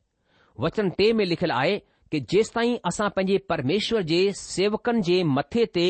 वचन 0.67 0.91
टे 0.99 1.13
में 1.21 1.25
लिखियल 1.27 1.53
आहे 1.61 1.77
कि 2.15 2.21
जेस 2.33 2.51
ताईं 2.55 2.77
असां 2.93 3.09
पंहिंजे 3.17 3.39
परमेश्वर 3.55 4.03
जे 4.13 4.21
सेवकनि 4.43 5.03
जे 5.09 5.23
मथे 5.37 5.67
ते 5.79 5.87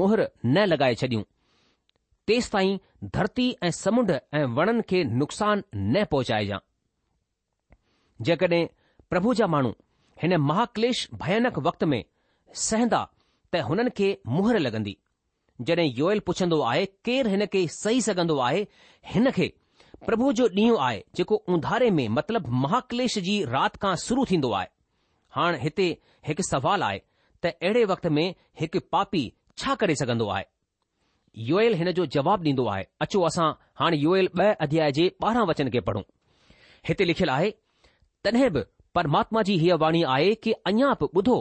मुहर 0.00 0.24
न 0.46 0.64
लॻाए 0.72 0.94
छडि॒यूं 1.02 1.24
तेस 2.30 2.50
ताईं 2.52 2.78
धरती 3.18 3.46
ऐं 3.62 3.70
समुंड 3.78 4.10
ऐं 4.40 4.44
वणनि 4.58 4.82
खे 4.92 5.02
नुक़सान 5.22 5.62
न 5.74 6.04
पहुचाइजां 6.10 6.58
प्रभु 9.12 9.32
जा 9.38 9.46
माण्हू 9.52 9.70
हिन 10.20 10.34
महाक्लेश 10.50 10.96
भयानक 11.22 11.58
वक्त 11.64 11.84
में 11.92 12.02
सहंदा 12.66 13.00
त 13.54 13.60
हुननि 13.68 13.90
खे 13.98 14.06
मुहर 14.36 14.58
लॻंदी 14.66 14.94
जॾहिं 15.68 15.84
योयल 15.98 16.20
पुछंदो 16.28 16.60
आहे 16.68 16.84
केरु 17.08 17.30
हिन 17.30 17.44
खे 17.54 17.66
सही 17.74 18.00
सघंदो 18.06 18.36
आहे 18.46 18.62
हिन 19.12 19.30
खे 19.38 19.48
प्रभु 20.06 20.32
जो 20.38 20.46
ॾींहुं 20.60 20.78
आहे 20.86 21.02
जेको 21.16 21.36
उंधारे 21.56 21.90
में 21.98 22.06
मतिलबु 22.18 22.50
महाक्लेश 22.64 23.18
जी 23.28 23.34
राति 23.56 23.78
खां 23.84 23.94
शुरू 24.06 24.24
थींदो 24.30 24.52
आहे 24.62 24.66
हाणे 25.36 25.58
हिते 25.64 25.88
हिकु 26.28 26.48
सवाल 26.50 26.82
आहे 26.90 26.98
त 27.42 27.52
अहिड़े 27.54 27.84
वक़्त 27.94 28.06
में 28.18 28.24
हिकु 28.60 28.80
पापी 28.96 29.24
छा 29.62 29.74
करे 29.82 29.96
सघंदो 30.04 30.28
आहे 30.38 30.44
योयल 31.52 31.74
हिन 31.82 31.92
जो 32.00 32.06
जवाबु 32.16 32.48
ॾींदो 32.50 32.66
आहे 32.76 32.86
अचो 33.06 33.22
असां 33.30 33.52
हाणे 33.82 34.02
योयल 34.06 34.30
ॿ 34.48 34.50
अध्याय 34.68 34.92
जे 35.00 35.10
ॿारहं 35.24 35.46
वचन 35.52 35.70
खे 35.76 35.86
पढ़ूं 35.90 36.04
हिते 36.90 37.10
लिखियलु 37.12 37.32
आहे 37.40 37.54
तॾहिं 38.24 38.48
बि 38.54 38.60
परमात्मा 38.94 39.42
जी 39.48 39.54
हीअ 39.60 39.76
वाणी 39.82 40.02
आहे 40.14 40.32
की 40.44 40.52
अञा 40.68 40.92
बि 41.00 41.06
ॿुधो 41.18 41.36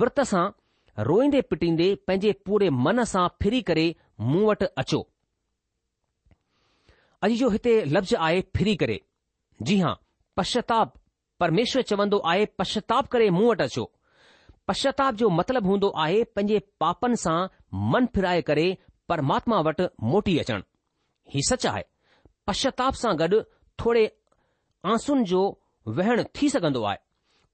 विर्त 0.00 0.20
सां 0.32 0.44
रोईंदे 1.08 1.40
पिटींदे 1.50 1.94
पंहिंजे 2.06 2.32
पूरे 2.46 2.68
मन 2.84 3.02
सां 3.12 3.26
फिरी 3.42 3.60
करे 3.70 3.86
मूं 4.30 4.44
वटि 4.48 4.66
अचो 4.82 5.00
अॼु 7.26 7.34
जो 7.40 7.48
हिते 7.54 7.74
लफ़्ज़ 7.94 8.14
आहे 8.26 8.40
फिरी 8.56 8.74
करे 8.82 8.98
जी 9.68 9.76
हां 9.80 9.94
पश्चाताप 10.36 10.92
परमेश्वर 11.40 11.82
चवंदो 11.90 12.18
आहे 12.32 12.44
पश्चाताप 12.60 13.08
करे 13.14 13.28
मूं 13.38 13.48
वटि 13.50 13.64
अचो 13.68 13.84
पश्चाताप 14.68 15.14
जो 15.20 15.28
मतिलबु 15.38 15.68
हूंदो 15.68 15.92
आहे 16.04 16.22
पंहिंजे 16.34 16.58
पापनि 16.84 17.16
सां 17.24 17.38
मन 17.94 18.06
फिराए 18.14 18.40
करे 18.50 18.66
परमात्मा 19.12 19.58
वटि 19.68 19.86
मोटी 20.10 20.38
अचणु 20.44 20.60
ही 21.34 21.40
सच 21.50 21.66
आहे 21.72 21.82
पश्चाताप 22.50 22.94
सां 23.02 23.16
गॾु 23.24 23.40
थोरे 23.82 24.04
आसुनि 24.94 25.24
जो 25.34 25.42
वेहण 25.86 26.22
थी 26.36 26.48
सघंदो 26.50 26.82
आहे 26.90 26.96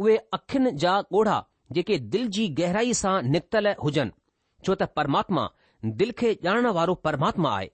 उहे 0.05 0.17
अखियुनि 0.33 0.71
जा 0.81 0.97
ॻोढ़ा 1.13 1.43
जेके 1.77 1.97
दिल 2.15 2.27
जी 2.37 2.47
गहराई 2.59 2.93
सां 3.01 3.15
निकतलु 3.37 3.71
हुजनि 3.83 4.11
छो 4.67 4.75
त 4.75 4.89
परमात्मा 4.97 5.47
दिल 6.03 6.13
खे 6.21 6.33
ॼाणण 6.49 6.67
वारो 6.79 6.95
परमात्मा 7.09 7.55
आहे 7.57 7.69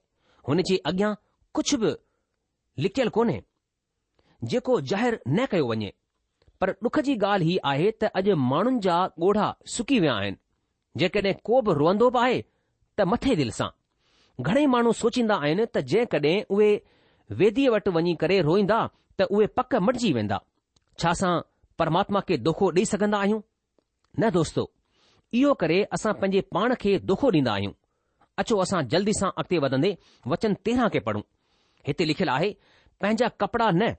हुन 0.47 0.61
जे 0.69 0.77
अॻियां 0.91 1.13
कुझु 1.59 1.77
बि 1.83 1.91
लिकियलु 2.85 3.11
कोन्हे 3.17 3.39
जेको 4.53 4.79
ज़ाहिरु 4.93 5.17
न 5.27 5.45
कयो 5.53 5.67
वञे 5.73 5.91
पर 6.61 6.71
डुख 6.87 6.99
जी 7.09 7.15
ॻाल्हि 7.27 7.49
हीउ 7.51 7.59
आहे 7.73 7.91
त 8.03 8.09
अॼु 8.21 8.35
माण्हुनि 8.49 8.79
जा 8.87 8.97
ॻोढ़ा 9.21 9.47
सुकी 9.75 9.99
विया 10.05 10.13
आहिनि 10.19 10.37
जेकॾहिं 11.05 11.33
को 11.51 11.61
बि 11.69 11.73
रोअंदो 11.83 12.09
बि 12.15 12.19
आहे 12.23 12.41
त 12.99 13.07
मथे 13.13 13.35
दिलि 13.43 13.55
सां 13.59 13.69
घणेई 14.49 14.65
माण्हू 14.75 14.91
सोचींदा 15.03 15.35
आहिनि 15.45 15.65
त 15.75 15.85
जेकॾहिं 15.95 16.35
उहे 16.57 16.69
वेदीअ 17.43 17.71
वटि 17.77 17.91
वञी 17.99 18.13
करे 18.23 18.41
रोईंदा 18.49 18.79
त 19.17 19.21
उहे 19.31 19.47
पक 19.57 19.75
मटिजी 19.87 20.11
वेंदा 20.15 20.37
छा 21.01 21.09
असां 21.15 21.31
परमात्मा 21.79 22.19
खे 22.27 22.35
दोखो 22.47 22.65
ॾेई 22.77 22.85
सघंदा 22.91 23.17
आहियूं 23.23 23.41
न 24.19 24.29
दोस्तो 24.37 24.63
इहो 25.39 25.53
करे 25.61 25.77
असां 25.97 26.13
पंहिंजे 26.21 26.41
पाण 26.55 26.73
खे 26.81 26.91
दोखो 27.09 27.27
ॾींदा 27.35 27.51
आहियूं 27.53 27.73
अचो 28.43 28.57
असां 28.65 28.81
जल्दी 28.93 29.13
सां 29.19 29.29
अॻिते 29.43 29.57
वधंदे 29.65 29.91
वचन 30.33 30.53
तेरहं 30.65 30.89
खे 30.95 30.99
पढ़ूं 31.07 31.21
हिते 31.87 32.05
लिखियलु 32.11 32.31
आहे 32.37 32.49
पंहिंजा 33.01 33.27
कपड़ा 33.43 33.69
न 33.79 33.89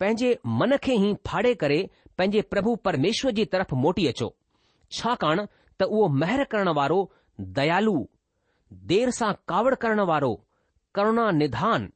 पंहिंजे 0.00 0.30
मन 0.60 0.76
खे 0.86 0.96
ई 1.08 1.12
फाड़े 1.28 1.54
करे 1.64 1.78
पंहिंजे 2.18 2.42
प्रभु 2.54 2.74
परमेश्वर 2.88 3.32
जी 3.38 3.44
तरफ़ 3.54 3.74
मोटी 3.86 4.06
अचो 4.12 4.30
छाकाणि 4.98 5.46
त 5.80 5.88
उहो 5.94 6.06
महिर 6.22 6.44
करण 6.52 6.68
वारो 6.80 6.98
दयालु 7.60 7.96
देर 8.92 9.10
सां 9.18 9.32
कावड़ 9.52 9.74
करण 9.86 10.00
वारो 10.12 10.30
करुणा 10.98 11.26
निधान 11.42 11.88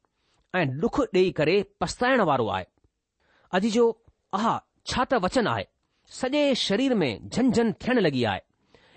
ऐं 0.54 0.68
डुख 0.80 0.98
ॾेई 1.00 1.30
करे 1.36 1.62
पछाइण 1.80 2.20
वारो 2.30 2.46
आहे 2.54 2.64
अॼु 3.58 3.68
जो 3.76 3.84
आहा 4.38 4.54
छा 4.92 5.04
त 5.04 5.14
वचन 5.24 5.46
आहे 5.52 5.64
सॼे 6.20 6.42
शरीर 6.62 6.94
में 7.02 7.28
झंझन 7.28 7.72
थियण 7.82 7.98
लॻी 8.00 8.24
आहे 8.32 8.40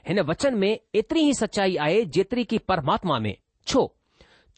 हिन 0.07 0.19
वचन 0.29 0.53
में 0.63 0.69
एतिरी 0.71 1.21
ई 1.27 1.33
सचाई 1.39 1.75
आहे 1.85 2.03
जेतिरी 2.17 2.43
की 2.53 2.57
परमात्मा 2.71 3.19
में 3.27 3.35
छो 3.73 3.83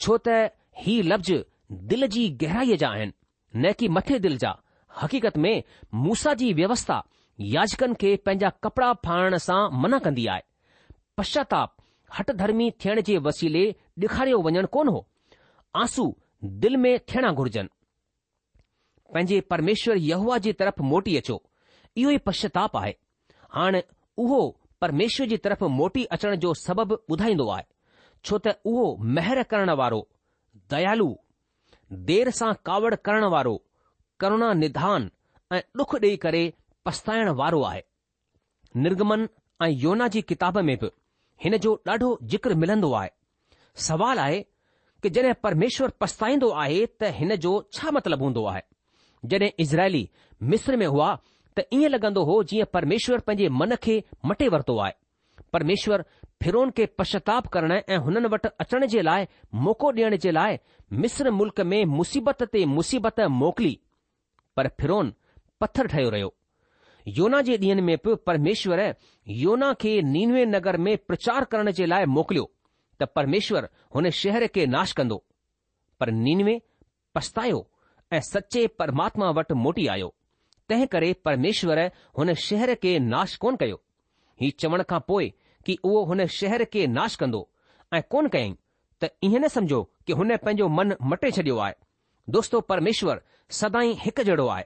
छो 0.06 0.18
त 0.28 0.38
ही 0.86 1.02
लफ़्ज़ 1.12 1.44
दिल 1.92 2.06
जी 2.16 2.28
गहराईअ 2.42 2.78
जा 2.86 2.90
आहिनि 2.90 3.66
न 3.66 3.72
की 3.80 3.88
मथे 3.98 4.20
दिल 4.26 4.38
जा 4.46 4.56
हक़ीक़त 5.02 5.38
में 5.44 5.64
मूसा 6.08 6.34
जी 6.42 6.52
व्यवस्था 6.62 6.98
याचिकनि 7.54 7.96
खे 8.04 8.16
पंहिंजा 8.26 8.50
कपड़ा 8.64 8.92
फाइण 9.06 9.38
सां 9.48 9.60
मना 9.86 10.00
कंदी 10.08 10.26
आहे 10.36 10.42
पश्चाताप 11.18 11.76
हट 12.18 12.32
धर्मी 12.44 12.70
थियण 12.84 13.02
जे 13.12 13.18
वसीले 13.30 13.64
ॾेखारियो 14.04 14.40
वञणु 14.50 14.68
कोन 14.78 14.88
हो 14.98 15.06
आंसू 15.86 16.12
दिल 16.44 16.76
में 16.78 16.98
थियणा 17.14 17.32
घुर्जनि 17.32 17.70
पंहिंजे 19.14 19.40
परमेश्वर 19.50 19.98
यहूआ 19.98 20.38
जी 20.46 20.54
तरफ़ 20.60 20.82
मोटी 20.92 21.16
अचो 21.18 21.42
इहो 21.98 22.10
ई 22.12 22.18
पश्चाताप 22.26 22.76
आहे 22.78 22.94
हाणे 23.56 23.84
उहो 24.24 24.40
परमेश्वर 24.82 25.28
जी 25.28 25.38
तरफ़ 25.46 25.64
मोटी 25.80 26.04
अचण 26.18 26.36
जो 26.46 26.54
सबबु 26.66 26.96
ॿुधाईंदो 27.12 27.50
आहे 27.52 27.64
छो 28.26 28.38
त 28.46 28.54
उहो 28.72 28.86
महिर 29.18 29.42
करण 29.54 29.70
वारो 29.82 30.06
दयालु 30.74 31.08
देर 32.10 32.30
सां 32.40 32.54
कावड़ 32.66 32.94
करण 33.10 33.24
वारो 33.36 33.56
करुणा 34.20 34.52
निधान 34.64 35.10
ऐं 35.54 35.62
ॾुख 35.80 35.96
ॾेई 36.02 36.16
करे 36.26 36.44
पछताइण 36.86 37.30
वारो 37.42 37.62
आहे 37.72 37.82
निर्गमन 38.86 39.26
ऐं 39.64 39.70
योना 39.84 40.08
जी 40.16 40.22
किताब 40.34 40.58
में 40.70 40.78
बि 40.82 40.90
हिन 41.44 41.58
जो 41.66 41.74
ॾाढो 41.90 42.18
ज़िक्र 42.34 42.54
मिलंदो 42.66 42.92
आहे 43.02 43.10
सुवाल 43.88 44.20
आहे 44.20 44.44
कि 45.04 45.10
जॾहिं 45.16 45.32
परमेश्वर 45.44 45.90
पछताईंदो 46.02 46.50
आहे 46.62 46.86
त 47.02 47.10
हिन 47.18 47.36
जो 47.46 47.52
छा 47.74 47.92
मतिलबु 47.94 48.24
हूंदो 48.26 48.46
आहे 48.52 48.62
जॾहिं 49.34 49.50
इज़राइली 49.66 50.10
मिस्र 50.54 50.78
में 50.82 50.86
हुआ 50.88 51.10
त 51.58 51.64
ईअं 51.74 51.90
लॻंदो 51.90 52.24
हो 52.30 52.42
जीअं 52.52 52.66
परमेश्वर 52.74 53.20
पंहिंजे 53.28 53.50
मन 53.60 53.76
खे 53.84 53.96
मटे 54.30 54.48
वरितो 54.56 54.78
आहे 54.86 54.94
परमेश्वर 55.54 56.04
फिरोन 56.44 56.70
खे 56.78 56.86
पश्चाताप 56.98 57.48
करण 57.54 57.72
ऐं 57.90 57.98
हुननि 58.08 58.28
वटि 58.34 58.50
अचण 58.66 58.86
जे 58.94 59.02
लाइ 59.10 59.26
मौक़ो 59.68 59.92
ॾियण 59.92 60.16
जे 60.26 60.32
लाइ 60.32 60.58
मिस्र 61.06 61.32
मुल्क़ 61.40 61.62
में 61.72 61.84
मुसीबत 61.98 62.44
ते 62.54 62.66
मुसीबत 62.74 63.20
मोकिली 63.42 63.76
पर 64.58 64.68
फिरोन 64.82 65.14
पथर 65.62 65.88
ठहियो 65.94 66.10
रहियो 66.16 66.34
योना 67.18 67.42
जे 67.50 67.58
ॾींहनि 67.58 67.82
में 67.90 67.96
बि 68.06 68.16
परमेश्वर 68.30 68.82
योना 69.42 69.74
खे 69.82 70.00
नीनवे 70.14 70.46
नगर 70.56 70.78
में 70.88 70.96
प्रचार 71.08 71.44
करण 71.54 71.72
जे 71.82 71.86
लाइ 71.94 72.06
मोकिलियो 72.18 72.50
त 73.00 73.04
परमेश्वर 73.16 73.68
हुन 73.96 74.10
शहर 74.20 74.46
खे 74.54 74.66
नाश 74.76 74.92
कंदो 75.00 75.24
पर 76.00 76.12
नीन 76.20 76.60
पछतायो 77.16 77.60
ऐं 78.14 78.20
सचे 78.28 78.66
परमात्मा 78.80 79.30
वटि 79.38 79.54
मोटी 79.66 79.86
आयो 79.96 80.14
तंहिं 80.70 80.88
करे 80.94 81.12
परमेश्वर 81.28 81.80
हुन 82.18 82.34
शहर 82.48 82.74
खे 82.84 82.98
नाश 83.14 83.36
कोन 83.44 83.56
कयो 83.64 83.80
ही 84.42 84.50
चवण 84.64 84.84
खां 84.90 85.00
पोइ 85.08 85.30
कि 85.66 85.78
उहो 85.90 86.04
हुन 86.12 86.26
शहर 86.40 86.64
खे 86.74 86.86
नाश 86.98 87.16
कंदो 87.24 87.48
ऐं 87.94 88.02
कोन 88.16 88.28
कयईं 88.36 88.56
त 89.04 89.10
ईअं 89.24 89.40
न 89.42 89.48
समझो 89.58 89.82
कि 90.08 90.14
हुन 90.22 90.36
पंहिंजो 90.46 90.68
मन 90.80 90.96
मटे 91.14 91.32
छडि॒यो 91.32 91.58
आहे 91.66 91.74
दोस्तो 92.38 92.62
परमेश्वर 92.74 93.22
सदाई 93.60 93.94
हिकु 94.04 94.24
जहिड़ो 94.30 94.48
आहे 94.56 94.64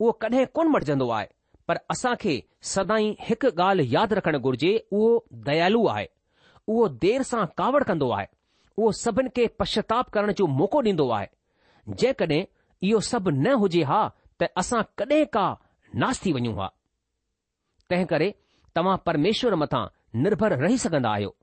उहो 0.00 0.10
कॾहिं 0.24 0.44
कोन 0.58 0.68
मटिजंदो 0.76 1.08
आहे 1.18 1.26
पर 1.68 1.78
असां 1.96 2.14
खे 2.24 2.34
सदाई 2.74 3.14
हिकु 3.28 3.48
ॻाल्हि 3.62 3.94
यादि 3.94 4.14
रखणु 4.20 4.38
घुर्जे 4.48 4.72
उहो 4.92 5.08
दयालु 5.50 5.86
आहे 5.96 6.06
उहो 6.68 6.88
देर 7.02 7.22
सां 7.22 7.44
कावड़ 7.58 7.82
कंदो 7.84 8.10
आहे 8.12 8.26
उहो 8.78 8.92
सभिनि 8.98 9.28
खे 9.36 9.46
पश्चाताप 9.60 10.08
करण 10.16 10.32
जो 10.40 10.46
मौको 10.58 10.82
ॾींदो 10.82 11.08
आहे 11.16 11.26
जेकॾहिं 12.02 12.44
इहो 12.88 13.00
सभु 13.10 13.30
न 13.30 13.52
हुजे 13.62 13.82
हा 13.90 14.00
त 14.42 14.48
असां 14.58 14.82
कॾहिं 14.98 15.24
का 15.36 15.46
नास 16.02 16.24
थी 16.26 16.32
वञूं 16.32 16.54
हा 16.58 16.68
तंहिं 17.90 18.06
करे 18.12 18.34
तव्हां 18.76 18.96
परमेश्वर 19.06 19.54
मथां 19.62 19.84
निर्भर 20.22 20.56
रही 20.62 20.78
सघंदा 20.78 21.10
आहियो 21.10 21.34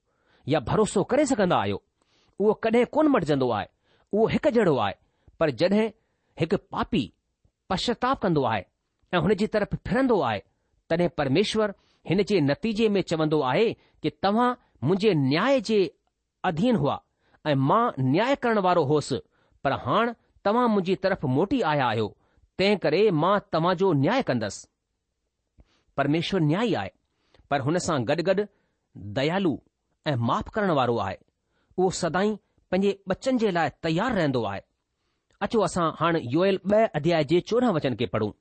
या 0.54 0.60
भरोसो 0.72 1.04
करे 1.12 1.26
सघंदा 1.34 1.58
आहियो 1.64 1.82
उहो 2.40 2.54
कॾहिं 2.66 2.86
कोन 2.96 3.08
मटिजंदो 3.16 3.50
आहे 3.60 3.68
उहो 4.14 4.28
हिकु 4.36 4.50
जहिड़ो 4.56 4.76
आहे 4.86 4.94
पर 5.40 5.50
जॾहिं 5.62 5.88
हिकु 6.40 6.58
पापी 6.72 7.04
पश्चाताप 7.70 8.22
कंदो 8.22 8.44
आहे 8.54 8.64
ऐं 9.14 9.20
हुन 9.24 9.34
जी 9.42 9.48
तरफ़ 9.56 9.76
फिरंदो 9.88 10.20
आहे 10.30 10.40
तॾहिं 10.90 11.08
परमेश्वर 11.18 11.74
हिन 12.10 12.22
जे 12.30 12.40
नतीजे 12.42 12.88
में 12.94 13.02
चवंदो 13.12 13.42
आहे 13.52 13.66
कि 14.04 14.10
तव्हां 14.24 14.50
मुंहिंजे 14.84 15.14
न्याय 15.14 15.60
जे 15.70 15.78
अधीन 16.46 16.76
हुआ 16.82 17.00
ऐं 17.48 17.56
मां 17.70 17.86
न्याय 18.00 18.36
करण 18.44 18.58
वारो 18.66 18.84
होसि 18.92 19.20
पर 19.64 19.72
हाणे 19.86 20.12
तव्हां 20.46 20.68
मुंहिंजी 20.76 20.96
तरफ़ 21.04 21.26
मोटी 21.38 21.62
आया 21.72 21.88
आहियो 21.88 22.08
तंहिं 22.60 22.78
करे 22.86 23.10
मां 23.24 23.38
तव्हां 23.54 23.76
जो 23.82 23.92
न्याय 24.04 24.22
कंदुसि 24.30 24.68
परमेश्वर 25.98 26.40
न्याय 26.50 26.76
आहे 26.82 26.90
पर 27.52 27.62
हुन 27.68 27.78
सां 27.88 27.98
गॾु 28.12 28.24
गॾु 28.30 28.46
दयालु 29.20 29.56
ऐं 30.12 30.16
माफ़ 30.30 30.50
करण 30.58 30.72
वारो 30.80 30.98
आहे 31.06 31.18
उहो 31.78 31.90
सदाई 32.02 32.34
पंहिंजे 32.72 32.98
बचन 33.14 33.38
जे 33.44 33.52
लाइ 33.58 33.70
तयारु 33.84 34.16
रहंदो 34.16 34.44
आहे 34.52 34.62
अचो 35.46 35.60
असां 35.70 35.88
हाणे 36.00 36.20
योयल 36.36 36.60
ॿ 36.74 36.86
अध्याय 37.00 37.24
जे 37.34 37.40
चोॾहं 37.52 37.74
वचन 37.76 37.94
खे 38.00 38.06
पढ़ूं 38.16 38.32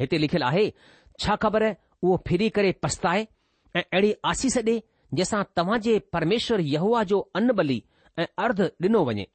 हिते 0.00 0.18
लिखियलु 0.20 0.44
आहे 0.46 0.64
छा 1.24 1.36
ख़बर 1.42 1.64
उहो 1.70 2.16
फिरी 2.26 2.48
करे 2.58 2.72
पछताए 2.86 3.26
ऐं 3.78 3.82
अहिड़ी 3.82 4.14
आसीस 4.32 4.56
ॾे 4.70 4.78
जंहिंसां 5.14 5.42
तव्हां 5.56 5.78
जे 5.84 5.98
परमेश्वर 6.14 6.60
यहूआ 6.70 7.02
जो 7.12 7.18
अन 7.40 7.52
बली 7.60 7.82
ऐं 8.22 8.26
अर्ध 8.44 8.60
ॾिनो 8.86 9.02
वञे 9.10 9.26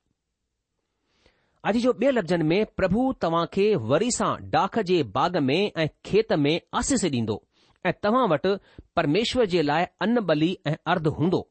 अॼु 1.69 1.79
जो 1.85 1.93
ॿिए 2.01 2.11
लफ़्ज़नि 2.17 2.43
में 2.47 2.65
प्रभु 2.81 3.05
तव्हां 3.25 3.45
खे 3.55 3.65
वरी 3.91 4.11
सां 4.17 4.29
डाख 4.55 4.77
जे 4.91 5.01
बाग 5.17 5.37
में 5.49 5.59
ऐं 5.75 5.87
खेत 6.09 6.33
में 6.45 6.53
आसिस 6.81 7.05
ॾींदो 7.09 7.41
ऐं 7.85 7.93
तव्हां 8.03 8.27
वटि 8.33 8.55
परमेश्वर 8.99 9.45
जे 9.53 9.61
लाइ 9.69 9.85
अन 10.07 10.19
बली 10.31 10.51
ऐं 10.71 10.75
अर्ध 10.93 11.07
हूंदो 11.19 11.41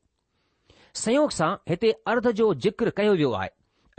संयोग 1.05 1.31
सां 1.39 1.51
हिते 1.71 1.91
अर्ध 2.15 2.31
जो 2.43 2.53
ज़िक्र 2.67 2.91
कयो 3.01 3.15
वियो 3.15 3.33
आहे 3.41 3.51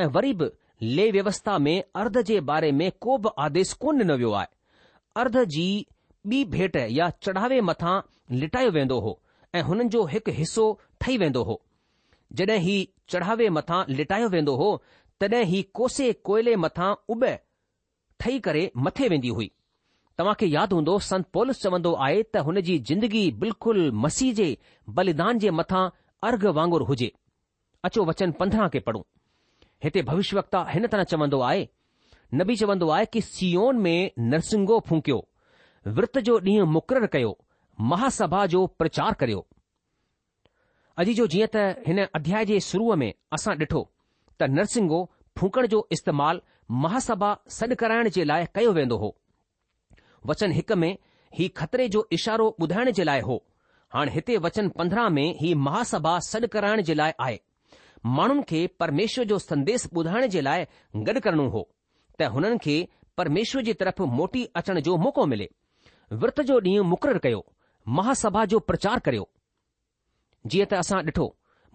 ऐं 0.04 0.08
वरी 0.18 0.34
बि 0.42 0.50
ले 0.98 1.10
व्यवस्था 1.18 1.58
में 1.68 1.76
अर्ध 2.04 2.22
जे 2.32 2.40
बारे 2.52 2.72
में 2.80 2.90
को 3.08 3.18
बि 3.26 3.30
आदेश 3.48 3.74
कोन 3.84 4.02
ॾिनो 4.02 4.18
वियो 4.24 4.32
आहे 4.42 4.48
अर्ध 5.24 5.44
जी 5.58 5.66
ॿी 6.32 6.44
भेट 6.58 6.76
या 7.00 7.10
चढ़ावे 7.26 7.60
मथां 7.72 7.96
लिटायो 8.44 8.72
वेंदो 8.80 9.00
हो 9.08 9.20
ऐं 9.56 9.62
हुननि 9.64 9.84
जो 9.94 10.04
हिकु 10.12 10.32
हिसो 10.36 10.64
ठही 11.02 11.18
वेंदो 11.24 11.44
हो 11.50 11.62
जड॒हिं 12.40 12.60
ही 12.62 12.78
चढ़ावे 13.10 13.50
मथां 13.58 13.84
लिटायो 13.96 14.30
वेंदो 14.36 14.56
हो 14.62 14.70
तॾहिं 15.22 15.44
ही 15.50 15.62
कोसे 15.80 16.12
कोयले 16.30 16.56
मथां 16.64 16.90
उब 17.16 17.26
ठही 18.20 18.40
करे 18.48 18.64
मथे 18.86 19.08
वेंदी 19.14 19.28
हुई 19.40 19.52
तव्हां 20.18 20.34
खे 20.40 20.46
यादि 20.56 20.76
हूंदो 20.76 20.98
संत 21.10 21.26
पोलस 21.34 21.62
चवंदो 21.64 21.92
आहे 22.06 22.24
त 22.36 22.44
हुन 22.48 22.62
जी 22.70 22.78
जिंदगी 22.92 23.24
बिल्कुलु 23.44 23.86
मसीह 24.06 24.34
जे 24.40 24.48
बलिदान 24.98 25.40
जे 25.46 25.52
मथां 25.60 25.84
अर्घ 26.30 26.46
वांगुरु 26.60 26.86
हुजे 26.92 27.12
अचो 27.90 28.06
वचन 28.10 28.32
पंद्रहं 28.42 28.70
खे 28.74 28.80
पढ़ूं 28.90 29.02
हिते 29.84 30.02
भविष्यवता 30.10 30.66
हिन 30.74 30.88
तरह 30.96 31.04
चवंदो 31.14 31.40
आहे 31.52 31.68
नबी 32.42 32.56
चवंदो 32.64 32.90
आहे 32.98 33.06
कि 33.16 33.22
सीओन 33.30 33.80
में 33.88 33.98
नरसिंगो 34.34 34.80
फूकियो 34.90 35.20
विर्त 35.98 36.18
जो 36.30 36.40
ॾींहुं 36.46 36.68
मुक़ररु 36.78 37.08
कयो 37.16 37.32
महासभा 37.82 38.46
जो 38.48 38.66
प्रचार 38.80 39.14
करियो 39.20 39.46
अॼु 41.00 41.14
जो 41.20 41.26
जीअं 41.34 41.48
त 41.54 41.64
हिन 41.88 42.04
अध्याय 42.06 42.46
जे 42.46 42.60
शुरूअ 42.70 42.96
में 43.02 43.14
असां 43.38 43.56
ॾिठो 43.60 43.82
त 44.40 44.44
नरसिंगो 44.58 45.00
फूकण 45.38 45.68
जो 45.74 45.88
इस्तेमालु 45.96 46.40
महासभा 46.84 47.32
सॾु 47.56 47.76
कराइण 47.80 48.10
जे 48.18 48.24
लाइ 48.28 48.46
कयो 48.56 48.72
वेंदो 48.80 48.98
हो 49.04 49.16
वचन 50.30 50.52
हिक 50.58 50.72
में 50.82 50.96
ही 51.38 51.48
खतरे 51.62 51.88
जो 51.96 52.08
इशारो 52.18 52.48
ॿुधाइण 52.62 52.92
जे 53.00 53.04
लाइ 53.04 53.22
हो 53.30 53.44
हाणे 53.94 54.12
हिते 54.12 54.38
वचन 54.46 54.70
पंद्रहं 54.78 55.10
में 55.18 55.28
ही 55.40 55.54
महासभा 55.68 56.18
सॾु 56.28 56.48
कराइण 56.58 56.82
जे 56.90 56.94
लाइ 56.96 57.12
आहे 57.28 57.40
माण्हुनि 58.18 58.44
खे 58.50 58.66
परमेश्वर 58.84 59.26
जो 59.32 59.40
संदेश 59.48 59.88
ॿुधाइण 59.96 60.28
जे 60.36 60.42
लाइ 60.50 60.66
गॾु 61.10 61.20
करणो 61.26 61.48
हो 61.58 61.64
त 62.20 62.30
हुननि 62.38 62.58
खे 62.68 62.78
परमेश्वर 63.18 63.62
जी 63.64 63.74
तरफ़ 63.82 64.02
मोटी 64.22 64.46
अचण 64.62 64.80
जो 64.88 64.96
मौक़ो 65.08 65.26
मिले 65.34 65.50
विर्त 66.22 66.42
जो 66.52 66.60
ॾींहुं 66.60 66.86
मुक़ररु 66.90 67.20
कयो 67.24 67.42
महासभा 67.90 68.44
जो 68.52 68.60
प्रचार 68.68 69.00
करियो 69.06 69.28
जीअं 70.52 70.66
त 70.72 70.74
असां 70.74 71.00
ॾिठो 71.06 71.26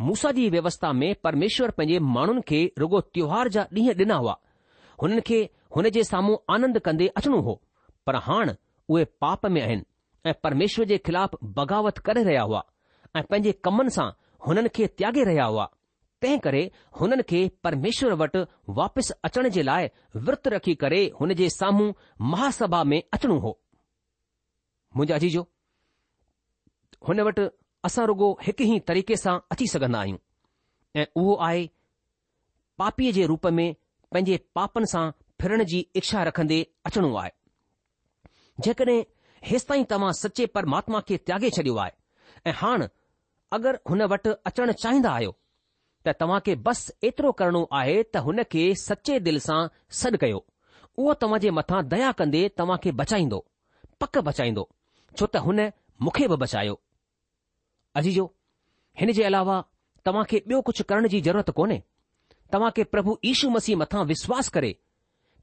मूसा 0.08 0.30
जी 0.32 0.48
व्यवस्था 0.50 0.92
में 1.00 1.14
परमेश्वर 1.24 1.70
पंहिंजे 1.78 1.98
माण्हुनि 2.14 2.40
खे 2.48 2.60
रुगो 2.78 3.00
त्योहार 3.12 3.48
जा 3.56 3.62
ॾींहं 3.78 3.92
ॾिना 4.04 4.14
हुआ 4.22 4.34
हुननि 5.02 5.20
खे 5.28 5.40
हुन 5.76 5.88
जे 5.96 6.04
साम्हूं 6.10 6.36
आनंद 6.54 6.78
कंदे 6.88 7.06
अचणो 7.20 7.40
हो 7.48 7.54
पर 8.06 8.16
हाण 8.28 8.50
उहे 8.88 9.04
पाप 9.24 9.46
में 9.54 9.60
आहिनि 9.62 9.84
ऐं 10.28 10.34
परमेश्वर 10.44 10.84
जे 10.92 10.98
ख़िलाफ़ 11.06 11.34
बग़ावत 11.58 11.98
करे 12.08 12.22
रहिया 12.22 12.42
हुआ 12.42 12.62
ऐं 13.16 13.22
पंहिंजे 13.30 13.52
कमनि 13.66 13.90
सां 13.96 14.08
हुननि 14.46 14.68
खे 14.76 14.86
त्यागे 14.98 15.24
रहिया 15.30 15.44
हुआ 15.52 15.66
तंहिं 16.22 16.38
करे 16.46 16.62
हुननि 17.00 17.22
खे 17.28 17.42
परमेश्वर 17.64 18.12
वटि 18.22 18.44
वापसि 18.80 19.14
अचण 19.28 19.48
जे 19.56 19.62
लाइ 19.70 19.88
विर्त 20.28 20.48
रखी 20.56 20.74
करे 20.84 21.02
हुन 21.20 21.34
जे 21.42 21.48
साम्हूं 21.60 21.92
महासभा 22.30 22.82
में 22.92 23.00
अचणो 23.18 23.38
हो 23.46 23.58
मुंहिंजा 24.96 25.18
जीजो 25.26 25.46
हुन 27.06 27.20
वटि 27.26 27.42
असां 27.88 28.04
रुगो 28.10 28.28
हिकु 28.46 28.64
ई 28.66 28.78
तरीक़े 28.90 29.16
सां 29.24 29.34
अची 29.54 29.66
सघंदा 29.74 29.98
आहियूं 30.00 30.18
ऐं 31.00 31.04
उहो 31.20 31.34
आहे 31.48 31.60
पापीअ 32.82 33.12
जे 33.18 33.26
रूप 33.32 33.46
में 33.58 33.66
पंहिंजे 34.12 34.36
पापनि 34.58 34.90
सां 34.92 35.04
फिरण 35.42 35.64
जी 35.72 35.82
इच्छा 36.00 36.22
रखंदे 36.28 36.58
अचणो 36.90 37.10
आहे 37.22 37.30
जेकॾहिं 38.64 38.98
हेसि 39.50 39.66
ताईं 39.68 39.84
तव्हां 39.90 40.12
सचे 40.22 40.46
परमात्मा 40.58 41.00
खे 41.08 41.16
त्यागे 41.30 41.50
छॾियो 41.58 41.76
आहे 41.84 42.50
ऐं 42.50 42.54
हाणे 42.62 42.88
अगरि 43.58 43.80
हुन 43.90 44.02
वटि 44.12 44.32
अचणु 44.50 44.72
चाहींदा 44.84 45.12
आहियो 45.16 45.32
त 46.06 46.14
तव्हां 46.20 46.40
खे 46.46 46.54
बस 46.66 46.80
एतिरो 47.10 47.32
करणो 47.40 47.62
आहे 47.82 48.02
त 48.14 48.24
हुन 48.28 48.42
खे 48.54 48.64
सचे 48.86 49.18
दिलि 49.28 49.40
सां 49.48 49.60
सॾु 50.00 50.16
कयो 50.24 50.40
उहो 50.98 51.14
तव्हां 51.22 51.40
जे 51.46 51.50
मथां 51.60 51.80
दया 51.94 52.10
कंदे 52.22 52.42
तव्हां 52.58 52.78
खे 52.86 52.90
बचाईंदो 53.02 53.40
पक 54.02 54.18
बचाईंदो 54.30 54.68
छो 55.16 55.26
त 55.36 55.46
हुन 55.48 55.60
मूंखे 56.04 56.26
बि 56.30 56.36
बचायो 56.44 56.74
अजी 57.96 58.12
जो 58.12 58.32
हिन 59.00 59.12
जे 59.12 59.22
अलावा 59.24 59.60
तव्हांखे 60.06 60.38
ॿियो 60.48 60.60
कुझु 60.66 60.84
करण 60.88 61.06
जी 61.12 61.20
ज़रूरत 61.20 61.50
कोन्हे 61.56 61.80
तव्हांखे 62.52 62.82
प्रभु 62.92 63.16
ईशू 63.30 63.48
मसीह 63.50 63.76
मथां 63.76 64.04
विश्वास 64.06 64.48
करे 64.54 64.72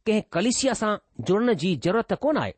कंहिं 0.07 0.21
कलिसिया 0.33 0.73
सां 0.81 0.95
जुड़ण 1.27 1.53
जी 1.63 1.75
ज़रूरत 1.85 2.13
कोन 2.21 2.37
आहे 2.37 2.51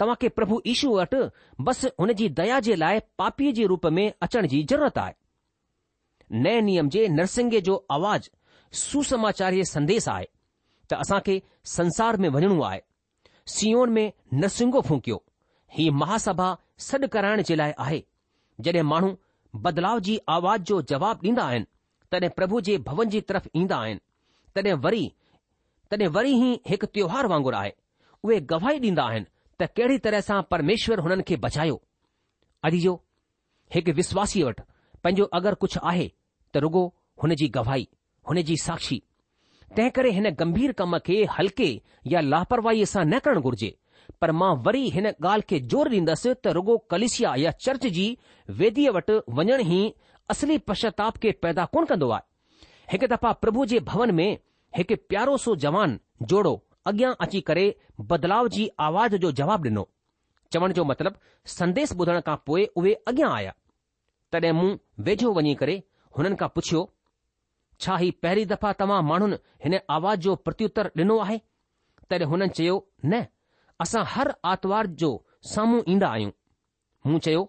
तव्हांखे 0.00 0.28
प्रभु 0.38 0.60
ईशू 0.72 0.92
वटि 0.96 1.22
बसि 1.68 1.88
हुन 2.00 2.12
जी 2.20 2.28
दया 2.40 2.58
जे 2.68 2.74
लाइ 2.76 3.00
पापीअ 3.18 3.52
जे 3.54 3.66
रूप 3.72 3.86
में 3.98 4.06
अचण 4.22 4.46
जी 4.52 4.62
ज़रूरत 4.72 4.98
आहे 4.98 5.14
नए 6.42 6.60
नियम 6.68 6.88
जे 6.94 7.06
नृसिंग 7.08 7.54
जो 7.68 7.76
आवाज़ 7.96 8.28
सुसमाचारीअ 8.82 9.64
संदेश 9.74 10.08
आहे 10.08 10.26
त 10.90 10.94
असांखे 11.04 11.40
संसार 11.76 12.16
में 12.24 12.28
वञणो 12.34 12.60
आहे 12.62 12.80
सीओन 13.56 13.90
में 13.98 14.12
नृसिंगो 14.42 14.80
फूकियो 14.88 15.22
ही 15.78 15.88
महाासभा 16.02 16.56
सॾु 16.88 17.08
कराइण 17.12 17.42
जे 17.50 17.56
लाइ 17.56 17.72
आहे 17.86 18.02
जॾहिं 18.66 18.82
माण्हू 18.82 19.10
बदलाव 19.64 19.98
जी 20.06 20.18
आवाज 20.36 20.62
जो 20.70 20.80
जवाबु 20.90 21.26
ॾींदा 21.28 21.42
आहिनि 21.50 21.64
तॾहिं 22.12 22.30
प्रभु 22.38 22.60
जे 22.68 22.76
भवन 22.88 23.08
जी 23.14 23.20
तरफ़ 23.28 23.46
ईंदा 23.56 23.76
आहिनि 23.84 24.00
तॾहिं 24.56 24.72
वरी 24.86 25.04
तॾहिं 25.90 26.08
वरी 26.16 26.32
ई 26.46 26.50
हिकु 26.70 26.86
त्योहार 26.96 27.26
वांगुरु 27.32 27.56
आहे 27.60 27.72
उहे 28.24 28.40
गवाही 28.52 28.78
ॾींदा 28.86 29.04
आहिनि 29.12 29.26
त 29.60 29.68
कहिड़ी 29.76 29.98
तरह 30.06 30.20
सां 30.30 30.40
परमेश्वर 30.54 31.00
हुननि 31.04 31.22
खे 31.30 31.36
बचायो 31.46 31.76
अॼु 32.70 32.80
जो 32.86 32.94
हिकु 33.76 33.92
विश्वासी 34.00 34.42
वटि 34.48 34.62
पंहिंजो 35.04 35.24
अगरि 35.40 35.60
कुझु 35.64 35.80
आहे 35.92 36.08
त 36.54 36.64
रुॻो 36.66 36.82
हुन 37.22 37.34
जी 37.42 37.48
गवाही 37.58 37.88
हुन 38.30 38.42
जी 38.50 38.56
साक्षी 38.66 38.98
तंहिं 39.76 39.90
करे 39.96 40.10
हिन 40.18 40.30
गंभीर 40.42 40.72
कम 40.82 40.98
खे 41.06 41.16
हल्के 41.38 41.70
या 42.14 42.20
लापरवाहीअ 42.32 42.90
सां 42.94 43.04
न 43.12 43.18
करणु 43.24 43.40
घुर्जे 43.48 43.70
पर 44.20 44.30
मां 44.32 44.52
वरी 44.66 44.88
हिन 44.94 45.06
ॻाल्हि 45.08 45.46
खे 45.50 45.58
ज़ोर 45.72 45.88
ॾींदसि 45.94 46.32
त 46.36 46.52
रुॻो 46.58 46.76
कलिशिया 46.92 47.32
या 47.44 47.50
चर्च 47.66 47.86
जी 47.96 48.06
वेदीअ 48.60 48.90
वटि 48.96 49.16
वञण 49.40 49.60
ई 49.60 49.80
असली 50.34 50.58
पश्चाताप 50.70 51.18
खे 51.24 51.32
पैदा 51.44 51.64
कोन 51.76 51.84
कंदो 51.90 52.08
आहे 52.16 52.26
हिकु 52.92 53.10
दफ़ा 53.14 53.32
प्रभु 53.44 53.66
जे 53.74 53.80
भवन 53.90 54.14
में 54.20 54.28
हिकु 54.78 54.96
प्यारो 55.12 55.36
सो 55.44 55.54
जवान 55.66 55.98
जोड़ो 56.32 56.52
अॻियां 56.92 57.12
अची 57.26 57.40
करे 57.50 57.66
बदलाव 58.12 58.48
जी 58.58 58.68
आवाज़ 58.88 59.16
जो 59.26 59.32
जवाबु 59.42 59.68
ॾिनो 59.70 59.86
चवण 60.56 60.72
जो 60.80 60.84
मतिलबु 60.92 61.50
संदेश 61.56 61.94
ॿुधण 61.96 62.20
खां 62.30 62.36
पोइ 62.50 62.66
उहे 62.82 62.94
अॻियां 63.12 63.32
आया 63.38 63.52
तॾहिं 64.32 64.52
मूं 64.60 64.70
वेझो 65.10 65.32
वञी 65.40 65.54
करे 65.64 65.76
हुननि 66.18 66.40
खां 66.44 66.48
पुछियो 66.58 66.86
छा 67.82 67.96
ही 68.04 68.10
पहिरीं 68.24 68.46
दफ़ा 68.52 68.72
तव्हां 68.82 69.00
माण्हुनि 69.10 69.38
हिन 69.66 69.78
आवाज़ 69.98 70.20
जो 70.28 70.36
प्रत्युत्तर 70.48 70.90
ॾिनो 71.02 71.18
आहे 71.26 71.38
तॾहिं 72.10 72.28
हुननि 72.34 72.54
चयो 72.60 72.76
न 73.06 73.26
असां 73.82 74.02
हर 74.12 74.30
आर्तवार 74.50 74.86
जो 75.00 75.10
साम्हूं 75.54 75.80
ईंदा 75.92 76.08
आहियूं 76.14 76.30
मूं 77.10 77.18
चयो 77.26 77.42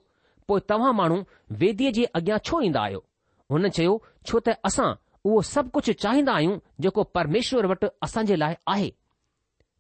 पोइ 0.48 0.60
तव्हां 0.70 0.94
माण्हू 1.00 1.18
वेदीअ 1.62 1.92
जे 1.98 2.04
अॻियां 2.20 2.38
छो 2.50 2.60
ईंदा 2.70 2.82
आहियो 2.82 3.04
हुन 3.54 3.68
चयो 3.78 3.94
छो 4.30 4.40
त 4.48 4.54
असां 4.70 4.90
उहो 5.26 5.42
सभु 5.54 5.70
कुझु 5.78 5.94
चाहींदा 6.04 6.34
आहियूं 6.42 6.58
जेको 6.86 7.04
परमेश्वर 7.18 7.66
वटि 7.72 7.88
असांजे 8.08 8.36
लाइ 8.42 8.56
आहे 8.74 8.90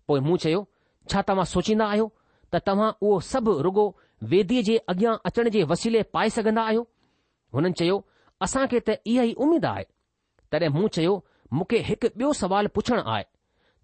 पोइ 0.07 0.19
मूं 0.29 0.37
चयो 0.45 0.63
छा 1.11 1.21
तव्हां 1.29 1.45
सोचींदा 1.53 1.85
आहियो 1.93 2.07
त 2.53 2.61
तव्हां 2.67 2.89
उहो 3.01 3.19
सभु 3.31 3.51
रुगो 3.67 3.85
वेदीअ 4.31 4.63
जे 4.69 4.77
अॻियां 4.93 5.13
अचण 5.29 5.49
जे 5.55 5.63
वसीले 5.73 6.01
पाए 6.15 6.29
सघंदा 6.37 6.63
आहियो 6.71 6.83
हुननि 7.57 7.71
चयो 7.81 7.95
असां 8.47 8.65
खे 8.71 8.79
त 8.89 8.95
इहा 9.13 9.23
ई 9.29 9.33
उमेद 9.47 9.65
आहे 9.75 9.85
तॾहिं 10.51 10.69
मूं 10.79 10.87
चयो 10.97 11.15
मूंखे 11.59 11.77
हिकु 11.91 12.07
ॿियो 12.19 12.33
सवालु 12.43 12.69
पुछणु 12.79 13.03
आहे 13.15 13.23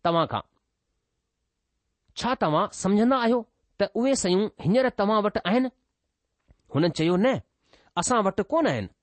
तव्हां 0.06 0.25
खां 0.34 0.41
छा 2.17 2.34
तव्हां 2.41 2.65
समझन्दा 2.82 3.17
आहियो 3.23 3.39
त 3.82 3.88
उहे 4.01 4.15
शयूं 4.23 4.43
हींअर 4.65 4.89
तव्हां 4.99 5.21
वटि 5.23 5.39
आहिनि 5.51 5.69
हुननि 6.75 6.89
चयो 6.99 7.15
न 7.23 7.34
असां 8.01 8.19
वटि 8.28 8.43
कोन 8.54 8.67
आहिनि 8.71 8.93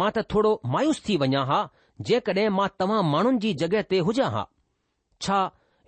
मां 0.00 0.08
त 0.16 0.24
थोरो 0.34 0.50
मायूस 0.74 1.00
थी 1.06 1.16
वञा 1.22 1.42
हा 1.52 1.60
जेकॾहिं 2.10 2.48
मां 2.58 2.66
तव्हां 2.82 2.98
माण्हुनि 3.12 3.40
जी 3.44 3.52
जॻहि 3.62 3.82
ते 3.92 3.98
हुजा 4.10 4.28
हा 4.34 4.44
छा 5.26 5.38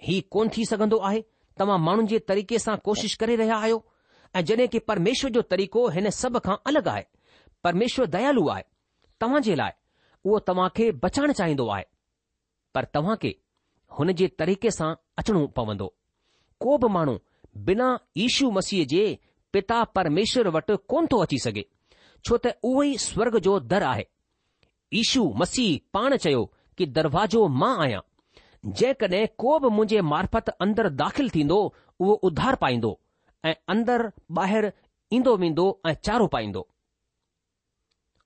ही 0.08 0.16
कोन 0.36 0.50
थी 0.56 0.64
सघंदो 0.72 0.98
आहे 1.10 1.20
तव्हां 1.62 1.78
माण्हुनि 1.88 2.08
जे 2.14 2.18
तरीक़े 2.32 2.58
सां 2.66 2.76
कोशिश 2.88 3.14
करे 3.24 3.36
रहिया 3.42 3.56
आहियो 3.64 3.78
ऐं 4.40 4.44
जॾहिं 4.52 4.68
की 4.72 4.78
परमेश्वर 4.92 5.30
जो 5.36 5.42
तरीक़ो 5.52 5.86
हिन 5.98 6.10
सभ 6.22 6.38
खां 6.48 6.56
अलॻि 6.72 6.88
आहे 6.96 7.04
परमेश्वर 7.68 8.06
दयालू 8.16 8.46
आहे 8.56 8.64
तव्हां 9.20 9.42
जे 9.50 9.56
लाइ 9.64 9.78
उहो 10.24 10.38
तव्हां 10.52 10.68
खे 10.80 10.90
बचाइण 11.04 11.32
चाहींदो 11.42 11.68
आहे 11.76 11.84
पर 12.78 12.84
तव्हां 12.98 13.16
खे 13.26 13.34
हुन 13.98 14.12
जे 14.22 14.26
तरीक़े 14.44 14.70
सां 14.80 14.94
अचणो 15.22 15.46
पवंदो 15.60 15.88
કોબ 16.62 16.82
માણો 16.94 17.14
બિના 17.66 18.00
ઈશુ 18.22 18.46
મસીજે 18.56 19.02
પિતા 19.52 19.84
પરમેશ્વર 19.94 20.48
વટ 20.54 20.70
કોન 20.90 21.04
તો 21.10 21.18
اچી 21.30 21.42
સકે 21.46 21.62
છોતે 22.24 22.50
ઓહી 22.70 22.98
સ્વર્ગ 23.06 23.34
જો 23.46 23.54
દર 23.70 23.84
આહે 23.90 24.04
ઈશુ 24.98 25.24
મસી 25.40 25.72
પાણ 25.94 26.14
ચયો 26.22 26.44
કે 26.76 26.84
દરવાજો 26.94 27.40
માં 27.60 27.76
આયા 27.84 28.04
જે 28.78 28.88
કને 29.00 29.20
કોબ 29.42 29.62
મુજે 29.76 29.98
માર્ફત 30.12 30.46
અંદર 30.64 30.86
દાખિલ 31.00 31.28
થીંદો 31.34 31.58
ઓ 32.06 32.08
ઉદ્ધાર 32.26 32.56
પાઈંદો 32.62 32.92
અંદર 33.72 34.00
બહાર 34.36 34.64
ઈંદો 35.14 35.32
મીંદો 35.42 35.64
ચારો 36.04 36.26
પાઈંદો 36.34 36.62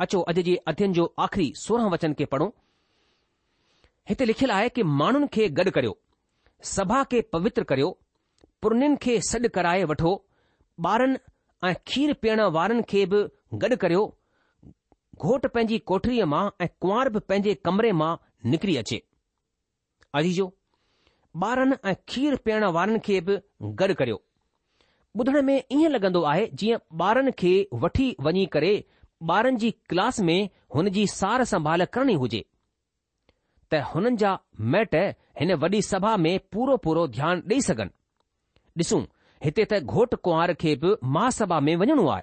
અચો 0.03 0.18
અજે 0.31 0.59
અધ્યન 0.70 0.92
જો 0.97 1.05
આખરી 1.18 1.53
16 1.55 1.94
વચન 1.94 2.14
કે 2.18 2.25
પઢો 2.33 2.49
હેતે 4.09 4.25
લખેલ 4.27 4.51
આય 4.53 4.70
કે 4.77 4.83
માણન 5.01 5.31
કે 5.35 5.42
ગડ 5.57 5.70
કર્યો 5.77 5.94
સભા 6.75 7.05
કે 7.11 7.18
પવિત્ર 7.33 7.64
કર્યો 7.70 7.92
पुरनिन 8.64 8.94
खे 9.05 9.14
सॾु 9.29 9.48
कराए 9.55 9.81
वठो 9.88 10.11
ॿारनि 10.90 11.16
ऐं 11.68 11.72
खीर 11.88 12.12
पीअण 12.24 12.40
वारनि 12.57 12.83
खे 12.90 13.00
बि 13.14 13.18
गॾु 13.62 13.77
करियो 13.83 14.03
घोट 15.24 15.42
पंहिंजी 15.57 15.79
कोठड़ीअ 15.90 16.27
मां 16.35 16.44
ऐं 16.64 16.68
कुंवार 16.85 17.09
बि 17.16 17.20
पंहिंजे 17.33 17.55
कमरे 17.66 17.90
मां 18.03 18.11
निकिरी 18.53 18.77
अचे 18.83 18.96
अजीजो 20.20 20.46
ॿारनि 21.48 21.77
ऐं 21.92 21.94
खीर 22.12 22.37
पीअण 22.46 22.64
वारनि 22.77 23.00
खे 23.09 23.18
बि 23.27 23.37
गॾु 23.83 23.94
करियो 24.00 24.18
ॿुधण 25.18 25.37
में 25.48 25.57
ईअं 25.59 25.92
लॻंदो 25.96 26.22
आहे 26.33 26.46
जीअं 26.62 26.79
ॿारनि 27.09 27.35
खे 27.42 27.53
वठी 27.83 28.07
वञी 28.29 28.44
करे 28.55 28.72
ॿारनि 29.35 29.61
जी 29.66 29.70
क्लास 29.94 30.20
में 30.31 30.38
हुन 30.77 30.88
जी 30.96 31.05
सार 31.16 31.44
संभाल 31.53 31.85
करणी 31.98 32.16
हुजे 32.24 32.40
त 33.72 33.83
हुननि 33.92 34.16
जा 34.24 34.33
मैट 34.77 34.96
हिन 35.42 35.55
वॾी 35.66 35.83
सभा 35.92 36.16
में 36.29 36.35
पूरो 36.57 36.77
पूरो 36.88 37.05
ध्यानु 37.18 37.46
ॾेई 37.53 37.61
सघनि 37.68 37.94
ॾिसूं 38.82 39.00
हिते 39.44 39.64
त 39.70 39.78
घोट 39.94 40.14
कुंवार 40.26 40.52
खे 40.60 40.70
बि 40.82 40.94
महासभा 41.16 41.58
में 41.66 41.74
वञणो 41.80 42.06
आहे 42.12 42.22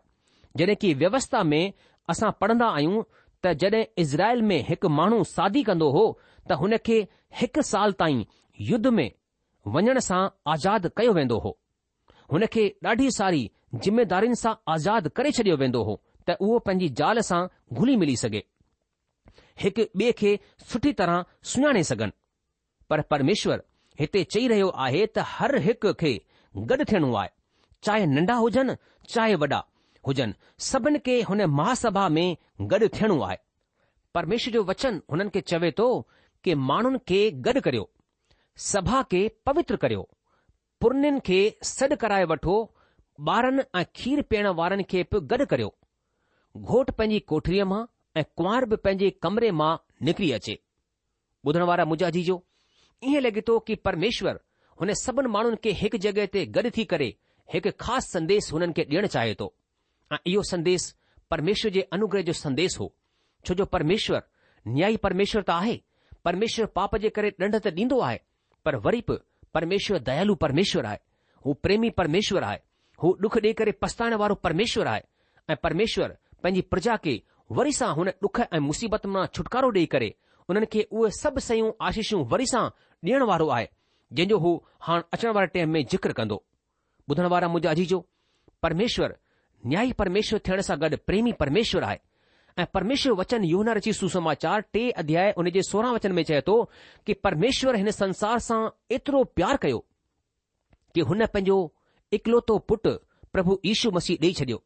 जॾहिं 0.59 0.75
की 0.81 0.93
व्यवस्था 1.01 1.43
में 1.51 1.61
असां 2.13 2.31
पढ़ंदा 2.41 2.67
आहियूं 2.79 3.03
त 3.45 3.53
जॾहिं 3.61 3.83
इज़राइल 4.03 4.41
में 4.49 4.57
हिकु 4.69 4.89
माण्हू 4.95 5.23
सादी 5.29 5.63
कंदो 5.69 5.89
हो 5.97 6.03
त 6.49 6.57
हुन 6.63 6.77
खे 6.87 6.97
हिकु 7.41 7.61
साल 7.71 7.91
ताईं 8.01 8.23
युद्ध 8.71 8.87
में 8.97 9.09
वञण 9.75 9.99
सां 10.07 10.19
आज़ाद 10.55 10.87
कयो 10.97 11.13
वेंदो 11.19 11.37
हो 11.45 11.53
हुन 12.33 12.45
खे 12.55 12.65
ॾाढी 12.93 13.09
सारी 13.19 13.41
जिमेदारियुनि 13.85 14.41
सां 14.43 14.53
आज़ाद 14.75 15.07
करे 15.19 15.31
छडि॒यो 15.37 15.57
वेंदो 15.63 15.83
हो 15.89 15.95
त 16.27 16.37
उहो 16.47 16.57
पंहिंजी 16.67 16.89
ज़ाल 17.01 17.21
सां 17.29 17.41
घुली 17.79 17.95
मिली 18.03 18.15
सघे 18.23 18.43
हिकु 19.63 19.85
ॿिए 20.01 20.11
खे 20.23 20.37
सुठी 20.73 20.93
तरह 21.03 21.23
सुञाणे 21.53 21.83
सघनि 21.91 22.15
पर 22.91 23.01
परमेश्वर 23.15 23.63
हिते 24.03 24.23
चई 24.35 24.47
रहियो 24.55 24.67
आहे 24.87 25.05
त 25.15 25.29
हर 25.35 25.57
हिक 25.69 25.87
खे 26.03 26.13
गॾु 26.57 26.83
थियणो 26.91 27.13
आहे 27.15 27.29
चाहे 27.85 28.05
नंढा 28.13 28.33
हुजनि 28.43 28.73
चाहे 29.13 29.35
वॾा 29.41 29.59
हुजनि 30.07 30.33
सभिनि 30.69 30.99
खे 31.05 31.21
हुन 31.29 31.41
महासभा 31.59 32.07
में 32.15 32.35
गॾु 32.71 32.87
थियणो 32.97 33.19
आहे 33.27 33.37
परमेश्वर 34.13 34.53
जो 34.53 34.63
वचन 34.71 34.99
हुननि 35.11 35.29
खे 35.35 35.41
चवे 35.51 35.71
थो 35.77 35.87
की 36.43 36.53
माण्हुनि 36.69 36.97
खे 37.07 37.79
सभा 38.71 39.01
खे 39.11 39.27
पवित्र 39.45 39.75
करियो 39.83 40.07
पुर्नि 40.81 41.11
खे 41.29 41.39
सॾु 41.75 41.95
कराए 42.01 42.25
वठो 42.33 42.55
ॿारनि 43.29 43.63
ऐं 43.79 43.83
खीर 43.95 44.21
पीअण 44.31 44.47
वारनि 44.59 44.83
खे 44.91 45.03
बि 45.11 45.19
गॾु 45.31 45.45
करियो 45.51 45.73
घोट 46.59 46.89
पंहिंजी 46.99 47.19
कोठड़ीअ 47.31 47.65
मां 47.71 47.81
ऐं 48.19 48.23
कुंवार 48.37 48.65
बि 48.71 48.75
पंहिंजे 48.85 49.09
कमरे 49.25 49.51
मां 49.61 49.71
निकिरी 50.07 50.31
अचे 50.37 50.57
ॿुधण 51.47 51.63
वारा 51.71 51.85
मुंहिंजा 51.91 52.09
जी 52.15 52.23
जो 52.29 52.41
इएं 53.09 53.21
लॻे 53.25 53.41
थो 53.49 53.57
की 53.67 53.75
परमेश्वर 53.87 54.39
हुन 54.81 54.91
सभिनी 54.99 55.29
माण्हुनि 55.33 55.57
खे 55.63 55.71
हिकु 55.79 55.97
जॻहि 56.03 56.25
ते 56.33 56.39
गॾु 56.57 56.69
थी 56.77 56.83
करे 56.91 57.07
हिकु 57.53 57.71
ख़ासि 57.81 58.07
संदेस 58.13 58.45
हुननि 58.53 58.73
खे 58.77 58.83
ॾियणु 58.91 59.07
चाहे 59.15 59.33
थो 59.41 59.47
ऐं 60.13 60.17
इहो 60.31 60.41
संदेसु 60.51 60.93
परमेश्वर 61.33 61.71
जे 61.75 61.81
अनुग्रह 61.95 62.21
जो 62.29 62.33
संदेस 62.45 62.77
हो 62.81 62.85
छो 63.45 63.53
जो 63.59 63.65
परमेश्वर 63.75 64.23
न्याय 64.77 64.95
परमेश्वर 65.05 65.41
त 65.41 65.49
आहे 65.57 65.75
परमेश्वर 66.29 66.65
पाप 66.77 66.95
जे 67.03 67.09
करे 67.17 67.29
ॾंढ 67.41 67.55
त 67.55 67.67
ॾींदो 67.77 67.99
आहे 68.07 68.19
पर 68.65 68.75
वरी 68.87 69.03
बि 69.09 69.17
परमेश्वर 69.57 69.99
दयालु 70.09 70.35
परमेश्वर 70.45 70.85
आहे 70.93 70.99
हू 71.45 71.53
प्रेमी 71.65 71.89
परमेश्वर 72.01 72.43
आहे 72.49 72.59
हू 73.03 73.11
डुख 73.25 73.37
ॾेई 73.43 73.51
करे 73.61 73.71
पछताइण 73.83 74.13
वारो 74.23 74.35
परमेश्वर 74.47 74.87
आहे 74.95 75.03
ऐं 75.53 75.57
परमेश्वर 75.67 76.15
पंहिंजी 76.43 76.61
प्रजा 76.73 76.95
खे 77.05 77.13
वरी 77.59 77.73
सां 77.81 77.91
हुन 77.99 78.09
डुख 78.27 78.41
ऐं 78.49 78.63
मुसीबत 78.71 79.05
मां 79.17 79.25
छुटकारो 79.35 79.69
ॾेई 79.77 79.85
करे 79.93 80.09
उन्हनि 80.49 80.71
खे 80.73 80.81
उहे 80.95 81.11
सभु 81.21 81.39
शयूं 81.49 81.69
आशीषूं 81.89 82.21
वरी 82.33 82.47
सां 82.55 82.63
ॾियण 83.05 83.27
वारो 83.33 83.47
आहे 83.59 83.69
जंहिंजो 84.13 84.37
हू 84.43 84.53
हाणे 84.85 85.01
अचण 85.13 85.29
वारे 85.35 85.47
टेम 85.53 85.69
में 85.73 85.81
ज़िक्र 85.91 86.13
कंदो 86.19 86.37
ॿुधण 87.09 87.25
वारा 87.33 87.47
मुंहिंजा 87.47 87.69
अजी 87.75 87.95
परमेश्वर 88.63 89.15
न्यायी 89.71 89.91
परमेश्वर 90.01 90.39
थियण 90.47 90.61
सां 90.67 90.77
गॾु 90.81 90.97
प्रेमी 91.09 91.31
परमेश्वर 91.43 91.83
आहे 91.89 91.97
ऐं 92.61 92.65
परमेश्वर 92.73 93.13
वचन 93.19 93.43
यूना 93.51 93.73
रची 93.77 93.93
सुसमाचार 93.99 94.61
टे 94.73 94.83
अध्याय 95.03 95.31
उन 95.41 95.49
जे 95.57 95.61
सोरहं 95.67 95.93
वचन 95.93 96.11
में 96.17 96.23
चए 96.29 96.41
थो 96.47 96.55
कि 97.05 97.13
परमेश्वर 97.27 97.75
हिन 97.81 97.91
संसार 98.01 98.39
सां 98.47 98.59
एतिरो 98.97 99.23
प्यार 99.37 99.57
कयो 99.65 99.79
कि 100.95 101.01
हुन 101.11 101.25
पंहिंजो 101.35 101.57
इकलौतो 102.19 102.57
पुटु 102.71 102.93
प्रभु 103.33 103.59
यीशू 103.65 103.91
मसीह 103.97 104.17
ॾेई 104.25 104.33
छॾियो 104.39 104.61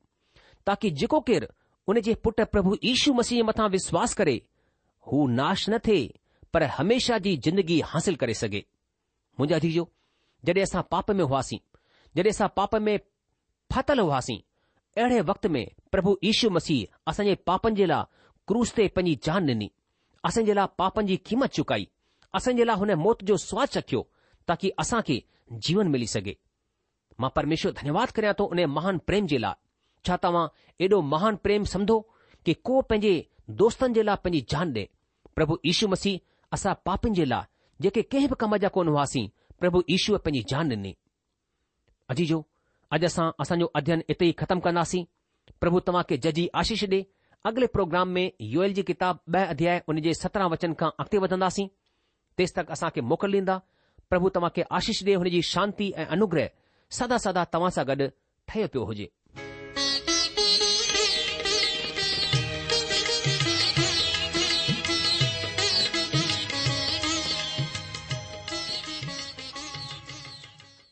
ताकी 0.68 0.90
जेको 1.02 1.20
केरु 1.30 1.48
उन 1.92 2.00
जे 2.08 2.14
पुट 2.28 2.42
प्रभु 2.56 2.76
ईशू 2.94 3.14
मसीह 3.22 3.44
मथां 3.52 3.70
विश्वास 3.78 4.14
करे 4.22 4.36
हू 5.10 5.26
नाश 5.42 5.70
न 5.70 5.78
थिए 5.88 6.10
पर 6.54 6.64
हमेशा 6.80 7.18
जी 7.28 7.36
जिंदगी 7.48 7.80
हासिल 7.94 8.16
करे 8.24 8.34
सघे 8.44 8.64
मुंहिंजा 9.40 9.56
अदीजो 9.62 9.86
जॾहिं 10.48 10.64
असां 10.64 10.82
पाप 10.92 11.12
में 11.18 11.24
हुआसीं 11.30 11.60
जॾहिं 12.16 12.32
असां 12.32 12.48
पाप 12.60 12.76
में 12.88 12.98
फाथल 13.74 14.00
हुआसीं 14.08 14.40
अहिड़े 15.00 15.20
वक़्त 15.30 15.46
में 15.56 15.64
प्रभु 15.96 16.12
यीशू 16.24 16.50
मसीह 16.58 17.00
असांजे 17.12 17.36
पापनि 17.50 17.76
जे 17.80 17.86
लाइ 17.92 18.04
क्रूस 18.52 18.72
ते 18.78 18.88
पंहिंजी 18.98 19.16
जान 19.28 19.48
ॾिनी 19.52 19.68
असांजे 20.30 20.54
लाइ 20.60 20.68
पापनि 20.82 21.08
जी 21.08 21.18
क़ीमत 21.30 21.50
चुकाई 21.58 21.86
असांजे 22.40 22.64
लाइ 22.70 22.78
हुन 22.84 22.92
मौत 23.06 23.24
जो 23.30 23.36
स्वादु 23.48 23.74
चखियो 23.80 24.02
ताकी 24.48 24.70
असां 24.84 25.02
खे 25.10 25.18
जीवन 25.68 25.88
मिली 25.96 26.08
सघे 26.16 26.36
मां 27.24 27.30
परमेश्वर 27.38 27.74
धन्यवाद 27.82 28.10
करियां 28.18 28.34
थो 28.40 28.44
उन 28.56 28.60
महान 28.78 28.98
प्रेम 29.10 29.26
जे 29.34 29.38
लाइ 29.46 29.62
छा 30.08 30.16
तव्हां 30.24 30.46
एॾो 30.86 31.02
महान 31.14 31.36
प्रेम 31.48 31.64
समुझो 31.74 31.98
कि 32.46 32.54
को 32.70 32.82
पंहिंजे 32.90 33.14
दोस्तनि 33.64 33.94
जे 34.00 34.04
लाइ 34.10 34.18
पंहिंजी 34.24 34.42
जान 34.56 34.74
ॾे 34.80 34.86
प्रभु 35.36 35.60
यीशू 35.70 35.88
मसीह 35.94 36.56
असां 36.58 36.74
पापनि 36.90 37.16
जे 37.22 37.26
लाइ 37.34 37.44
जेके 37.82 38.02
कंहिं 38.12 38.28
बि 38.30 38.36
कम 38.40 38.58
जा 38.58 38.68
कोन 38.76 38.88
हुआसीं 38.88 39.28
प्रभु 39.60 39.84
ईश्वर 39.96 40.18
पंहिंजी 40.28 40.44
जान 40.50 40.72
ॾिनी 40.76 40.94
अजीजो 42.14 42.38
अॼु 42.96 43.06
असां 43.12 43.30
असांजो 43.44 43.66
अध्यन 43.80 44.02
इते 44.14 44.26
ई 44.26 44.32
ख़तमु 44.42 44.64
कंदासीं 44.68 45.04
प्रभु 45.64 45.80
तव्हांखे 45.88 46.18
जजी 46.26 46.48
आशीष 46.62 46.84
ॾिए 46.92 47.02
अॻिले 47.50 47.68
प्रोग्राम 47.78 48.08
में 48.18 48.26
यू 48.54 48.68
जी 48.80 48.84
किताब 48.92 49.20
ॿ 49.40 49.44
अध्याय 49.56 49.82
उन 49.92 50.00
जे 50.08 50.14
सत्रहं 50.22 50.50
वचन 50.56 50.74
खां 50.80 50.90
अॻिते 51.04 51.18
वधंदासीं 51.26 51.68
तेसि 52.38 52.54
तक 52.58 52.72
असांखे 52.78 53.02
मोकिल 53.14 53.34
ॾींदा 53.42 53.58
प्रभु 54.10 54.30
तव्हांखे 54.38 54.64
आशीष 54.80 55.04
ॾिए 55.06 55.16
हुनजी 55.24 55.42
शांती 55.52 55.92
ऐं 56.02 56.06
अनुग्रह 56.20 56.48
सदा 57.00 57.18
सदा 57.28 57.44
तव्हां 57.54 57.72
सां 57.80 57.86
गॾु 57.92 58.08
ठहे 58.48 58.68
पियो 58.74 58.84
हुजे 58.92 59.10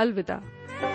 अलविदा 0.00 0.87